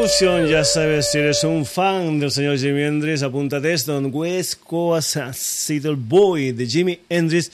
Ya 0.00 0.64
sabes, 0.64 1.10
si 1.10 1.18
eres 1.18 1.44
un 1.44 1.66
fan 1.66 2.18
del 2.18 2.30
señor 2.30 2.56
Jimi 2.56 2.84
Hendrix, 2.84 3.22
apúntate 3.22 3.70
esto 3.74 3.98
en 3.98 4.08
West 4.10 4.54
Coast 4.64 5.18
Seattle 5.34 5.96
Boy 5.98 6.52
de 6.52 6.66
Jimi 6.66 6.98
Hendrix. 7.06 7.50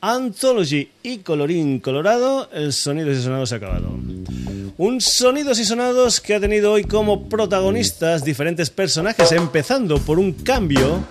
Anthology 0.00 0.88
y 1.02 1.18
colorín 1.18 1.78
colorado, 1.78 2.48
el 2.54 2.72
Sonidos 2.72 3.18
y 3.18 3.22
Sonados 3.22 3.52
ha 3.52 3.56
acabado. 3.56 3.90
Un 4.78 5.00
Sonidos 5.02 5.58
y 5.58 5.66
Sonados 5.66 6.22
que 6.22 6.36
ha 6.36 6.40
tenido 6.40 6.72
hoy 6.72 6.84
como 6.84 7.28
protagonistas 7.28 8.24
diferentes 8.24 8.70
personajes, 8.70 9.30
empezando 9.32 9.98
por 9.98 10.18
un 10.18 10.32
cambio 10.32 11.04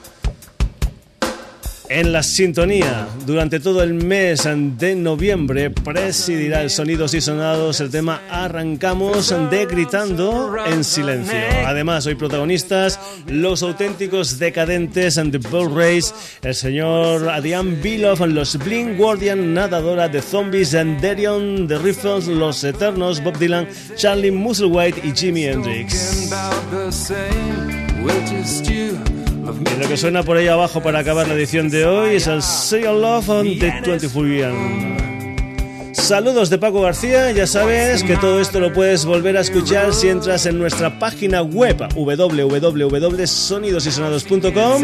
en 1.89 2.11
la 2.13 2.23
sintonía. 2.23 3.07
Durante 3.25 3.59
todo 3.59 3.83
el 3.83 3.93
mes 3.93 4.47
de 4.77 4.95
noviembre 4.95 5.71
presidirá 5.71 6.61
el 6.61 6.69
Sonidos 6.69 7.13
y 7.13 7.21
Sonados 7.21 7.79
el 7.81 7.89
tema 7.89 8.21
Arrancamos 8.29 9.33
de 9.49 9.65
Gritando 9.65 10.55
en 10.65 10.83
Silencio. 10.83 11.37
Además, 11.65 12.05
hoy 12.05 12.15
protagonistas 12.15 12.99
los 13.27 13.63
auténticos 13.63 14.39
decadentes 14.39 15.17
and 15.17 15.31
the 15.31 15.49
Bull 15.49 15.75
Race, 15.75 16.13
el 16.41 16.55
señor 16.55 17.29
Adrian 17.29 17.81
Biloff, 17.81 18.21
los 18.21 18.57
Blink 18.57 18.97
Guardian, 18.97 19.53
Nadadora 19.53 20.07
de 20.07 20.21
Zombies, 20.21 20.71
Derion, 20.71 21.67
The 21.67 21.77
Riffles, 21.79 22.27
Los 22.27 22.63
Eternos, 22.63 23.23
Bob 23.23 23.37
Dylan, 23.37 23.67
Charlie 23.95 24.31
Musselwhite 24.31 25.01
y 25.03 25.11
Jimi 25.11 25.45
Hendrix. 25.45 26.29
Y 29.59 29.63
lo 29.81 29.87
que 29.87 29.97
suena 29.97 30.23
por 30.23 30.37
ahí 30.37 30.47
abajo 30.47 30.81
para 30.81 30.99
acabar 30.99 31.27
la 31.27 31.33
edición 31.33 31.69
de 31.69 31.85
hoy 31.85 32.15
es 32.15 32.27
el 32.27 32.41
Say 32.41 32.83
Love 32.83 33.29
on 33.29 33.59
the 33.59 33.73
24 33.85 34.79
Saludos 35.93 36.49
de 36.49 36.57
Paco 36.57 36.81
García, 36.81 37.31
ya 37.31 37.45
sabes 37.45 38.03
que 38.03 38.17
todo 38.17 38.39
esto 38.39 38.59
lo 38.59 38.73
puedes 38.73 39.05
volver 39.05 39.37
a 39.37 39.41
escuchar 39.41 39.93
si 39.93 40.09
entras 40.09 40.47
en 40.47 40.57
nuestra 40.57 40.97
página 40.97 41.43
web 41.43 41.77
www.sonidosysonados.com 41.95 44.81